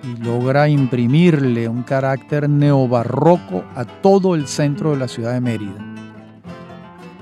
y 0.04 0.24
logra 0.24 0.68
imprimirle 0.68 1.68
un 1.68 1.84
carácter 1.84 2.50
neobarroco 2.50 3.64
a 3.76 3.86
todo 3.86 4.36
el 4.36 4.48
centro 4.48 4.92
de 4.92 4.98
la 4.98 5.08
ciudad 5.08 5.34
de 5.34 5.42
Mérida. 5.42 5.86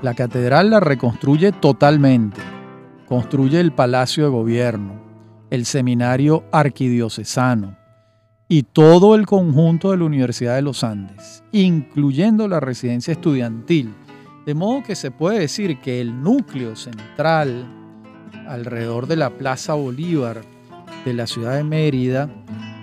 La 0.02 0.14
catedral 0.14 0.70
la 0.70 0.80
reconstruye 0.80 1.52
totalmente. 1.52 2.40
Construye 3.06 3.60
el 3.60 3.72
palacio 3.72 4.24
de 4.24 4.30
gobierno, 4.30 4.99
el 5.50 5.66
seminario 5.66 6.44
arquidiocesano 6.52 7.76
y 8.48 8.64
todo 8.64 9.14
el 9.14 9.26
conjunto 9.26 9.90
de 9.90 9.98
la 9.98 10.04
Universidad 10.04 10.56
de 10.56 10.62
los 10.62 10.82
Andes, 10.82 11.44
incluyendo 11.52 12.48
la 12.48 12.58
residencia 12.58 13.12
estudiantil. 13.12 13.94
De 14.44 14.54
modo 14.54 14.82
que 14.82 14.96
se 14.96 15.10
puede 15.10 15.40
decir 15.40 15.80
que 15.80 16.00
el 16.00 16.20
núcleo 16.20 16.74
central 16.74 17.64
alrededor 18.48 19.06
de 19.06 19.16
la 19.16 19.30
Plaza 19.30 19.74
Bolívar 19.74 20.40
de 21.04 21.14
la 21.14 21.26
ciudad 21.26 21.54
de 21.54 21.64
Mérida 21.64 22.28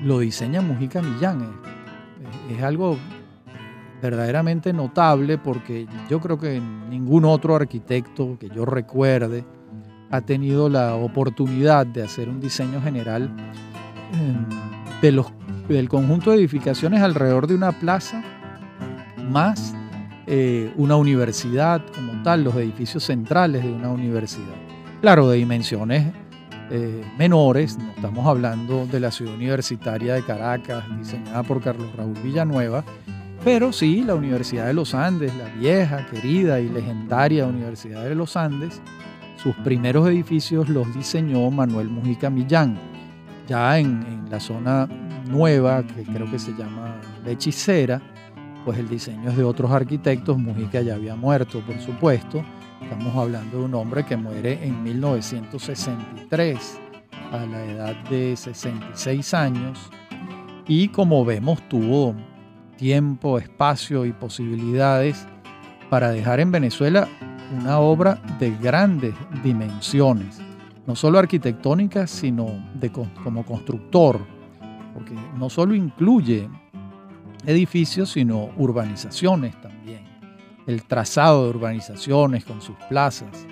lo 0.04 0.20
diseña 0.20 0.62
Mujica 0.62 1.02
Millán. 1.02 1.60
Es, 2.50 2.64
algo 2.64 2.98
verdaderamente 4.02 4.72
notable 4.72 5.38
porque 5.38 5.88
yo 6.10 6.22
creo 6.22 6.40
que 6.40 6.62
ningún 6.90 7.26
otro 7.26 7.56
arquitecto 7.56 8.38
que 8.40 8.50
yo 8.50 8.64
recuerde 8.64 9.44
ha 10.10 10.22
tenido 10.22 10.70
la 10.70 10.96
oportunidad 10.96 11.86
de 11.86 12.04
hacer 12.04 12.30
un 12.30 12.40
diseño 12.40 12.82
general 12.82 13.30
em, 14.14 14.46
de 15.02 15.12
los, 15.12 15.28
del 15.68 15.90
conjunto 15.90 16.32
de 16.32 16.38
edificaciones 16.38 17.02
alrededor 17.02 17.48
de 17.48 17.56
una 17.56 17.72
plaza 17.74 18.24
más 19.30 19.74
eh, 20.30 20.74
una 20.76 20.98
universidad 20.98 21.82
como 21.96 22.22
tal, 22.22 22.44
los 22.44 22.56
edificios 22.56 23.06
centrales 23.06 23.64
de 23.64 23.72
una 23.72 23.90
universidad. 23.90 24.56
Claro, 25.00 25.30
de 25.30 25.38
dimensiones 25.38 26.14
eh, 26.70 27.02
menores, 27.18 27.78
no 27.78 27.92
estamos 27.92 28.28
hablando 28.28 28.86
de 28.88 29.00
la 29.00 29.10
ciudad 29.10 29.36
universitaria 29.36 30.16
de 30.16 30.24
Caracas, 30.24 30.84
diseñada 30.98 31.44
por 31.44 31.62
Carlos 31.62 31.96
Raúl 31.96 32.18
Villanueva, 32.22 32.84
pero 33.46 33.72
sí 33.72 34.04
la 34.04 34.16
Universidad 34.16 34.68
de 34.68 34.74
los 34.74 34.94
Andes, 34.94 35.34
la 35.38 35.48
vieja, 35.48 36.06
querida 36.08 36.60
y 36.60 36.68
legendaria 36.68 37.46
Universidad 37.46 38.04
de 38.04 38.16
los 38.16 38.36
Andes, 38.36 38.82
sus 39.48 39.56
primeros 39.64 40.10
edificios 40.10 40.68
los 40.68 40.94
diseñó 40.94 41.50
Manuel 41.50 41.88
Mujica 41.88 42.30
Millán, 42.30 42.78
ya 43.48 43.80
en, 43.80 44.28
la 44.30 44.42
zona 44.42 44.90
nueva, 45.30 45.84
que 45.88 46.04
creo 46.04 46.30
que 46.30 46.38
se 46.38 46.52
llama 46.52 47.00
La 47.24 47.32
Hechicera, 47.32 48.02
pues 48.66 48.78
el 48.78 48.90
diseño 48.90 49.30
es 49.30 49.38
de 49.38 49.46
otros 49.46 49.72
arquitectos, 49.72 50.38
Mujica 50.38 50.82
ya 50.82 50.96
había 50.96 51.16
muerto, 51.16 51.62
por 51.62 51.80
supuesto, 51.80 52.44
Estamos 52.82 53.16
hablando 53.16 53.60
de 53.60 53.64
un 53.64 53.74
hombre 53.74 54.06
que 54.06 54.18
muere 54.18 54.60
en 54.66 54.84
1963 54.84 56.80
a 57.32 57.46
la 57.46 57.66
edad 57.66 57.96
de 58.10 58.36
66 58.36 59.34
años 59.34 59.90
y 60.68 60.90
como 60.90 61.24
vemos 61.24 61.62
tuvo 61.70 62.16
tiempo, 62.76 63.40
espacio 63.40 64.06
y 64.06 64.12
posibilidades 64.12 65.26
para 65.90 66.12
dejar 66.12 66.42
en 66.42 66.52
Venezuela 66.52 67.08
una 67.56 67.80
obra 67.80 68.22
de 68.40 68.52
grandes 68.58 69.14
dimensiones, 69.44 70.40
no 70.86 70.96
solo 70.96 71.20
arquitectónicas, 71.20 72.10
sino 72.10 72.48
como 73.24 73.46
constructor, 73.46 74.20
porque 74.94 75.14
no 75.38 75.50
solo 75.50 75.76
incluye 75.76 76.50
edificios, 77.46 78.12
sino 78.12 78.50
urbanizaciones 78.58 79.60
también 79.62 79.78
el 80.68 80.84
trazado 80.84 81.46
de 81.46 81.50
urbanizaciones 81.52 82.44
con 82.44 82.62
sus 82.62 82.76
plazas. 82.90 83.48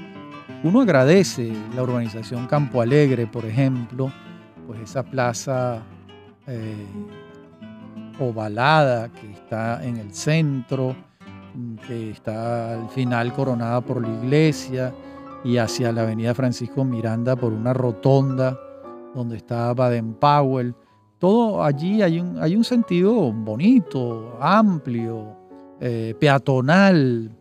Uno 0.64 0.82
agradece 0.82 1.52
la 1.74 1.84
urbanización 1.84 2.46
Campo 2.46 2.82
Alegre, 2.82 3.26
por 3.26 3.46
ejemplo, 3.46 4.12
pues 4.68 4.82
esa 4.82 5.04
plaza 5.04 5.82
eh, 6.46 6.86
ovalada 8.20 9.10
que 9.10 9.32
está 9.32 9.84
en 9.84 9.98
el 9.98 10.14
centro, 10.14 10.96
que 11.88 12.12
está 12.12 12.74
al 12.74 12.90
final 12.90 13.34
coronada 13.34 13.82
por 13.82 14.02
la 14.02 14.14
iglesia 14.24 14.94
y 15.44 15.58
hacia 15.58 15.92
la 15.92 16.02
avenida 16.02 16.34
Francisco 16.34 16.84
Miranda 16.84 17.36
por 17.36 17.54
una 17.54 17.74
rotonda 17.74 18.60
donde 19.14 19.38
está 19.38 19.74
Baden 19.74 20.16
Powell. 20.16 20.76
Todo 21.20 21.64
allí 21.64 22.02
hay 22.02 22.20
un, 22.20 22.38
hay 22.42 22.56
un 22.56 22.64
sentido 22.64 23.32
bonito, 23.32 24.38
amplio, 24.42 25.38
eh, 25.80 26.16
peatonal, 26.20 27.32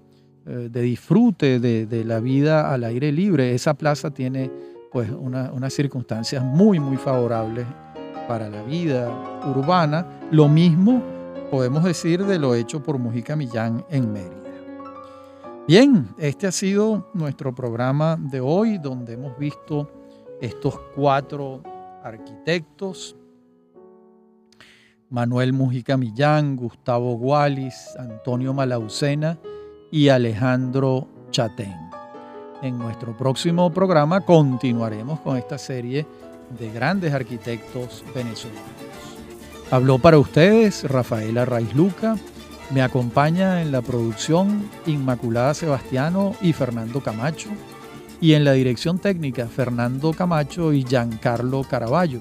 eh, 0.46 0.68
de 0.70 0.82
disfrute 0.82 1.58
de, 1.58 2.04
la 2.04 2.20
vida 2.20 2.72
al 2.72 2.84
aire 2.84 3.10
libre. 3.10 3.54
Esa 3.54 3.74
plaza 3.74 4.10
tiene 4.10 4.50
pues 4.92 5.10
unas 5.10 5.72
circunstancias 5.72 6.44
muy, 6.44 6.78
muy 6.78 6.96
favorables 6.96 7.66
para 8.28 8.48
la 8.48 8.62
vida 8.62 9.08
urbana. 9.46 10.06
Lo 10.30 10.48
mismo 10.48 11.02
podemos 11.54 11.84
decir 11.84 12.24
de 12.24 12.36
lo 12.36 12.56
hecho 12.56 12.82
por 12.82 12.98
Mujica 12.98 13.36
Millán 13.36 13.86
en 13.88 14.12
Mérida. 14.12 14.42
Bien, 15.68 16.08
este 16.18 16.48
ha 16.48 16.50
sido 16.50 17.12
nuestro 17.14 17.54
programa 17.54 18.16
de 18.18 18.40
hoy 18.40 18.78
donde 18.78 19.12
hemos 19.12 19.38
visto 19.38 19.88
estos 20.40 20.76
cuatro 20.96 21.62
arquitectos 22.02 23.14
Manuel 25.10 25.52
Mujica 25.52 25.96
Millán, 25.96 26.56
Gustavo 26.56 27.14
Wallis, 27.14 27.94
Antonio 28.00 28.52
Malaucena 28.52 29.38
y 29.92 30.08
Alejandro 30.08 31.06
Chatén. 31.30 31.76
En 32.62 32.76
nuestro 32.76 33.16
próximo 33.16 33.72
programa 33.72 34.22
continuaremos 34.22 35.20
con 35.20 35.36
esta 35.36 35.56
serie 35.56 36.04
de 36.58 36.72
grandes 36.72 37.14
arquitectos 37.14 38.04
venezolanos. 38.12 39.03
Habló 39.74 39.98
para 39.98 40.20
ustedes 40.20 40.88
Rafaela 40.88 41.44
Raiz 41.44 41.74
Luca, 41.74 42.16
me 42.70 42.80
acompaña 42.80 43.60
en 43.60 43.72
la 43.72 43.82
producción 43.82 44.70
Inmaculada 44.86 45.52
Sebastiano 45.52 46.36
y 46.40 46.52
Fernando 46.52 47.00
Camacho, 47.00 47.48
y 48.20 48.34
en 48.34 48.44
la 48.44 48.52
dirección 48.52 49.00
técnica 49.00 49.48
Fernando 49.48 50.12
Camacho 50.12 50.72
y 50.72 50.84
Giancarlo 50.84 51.64
Caraballo. 51.64 52.20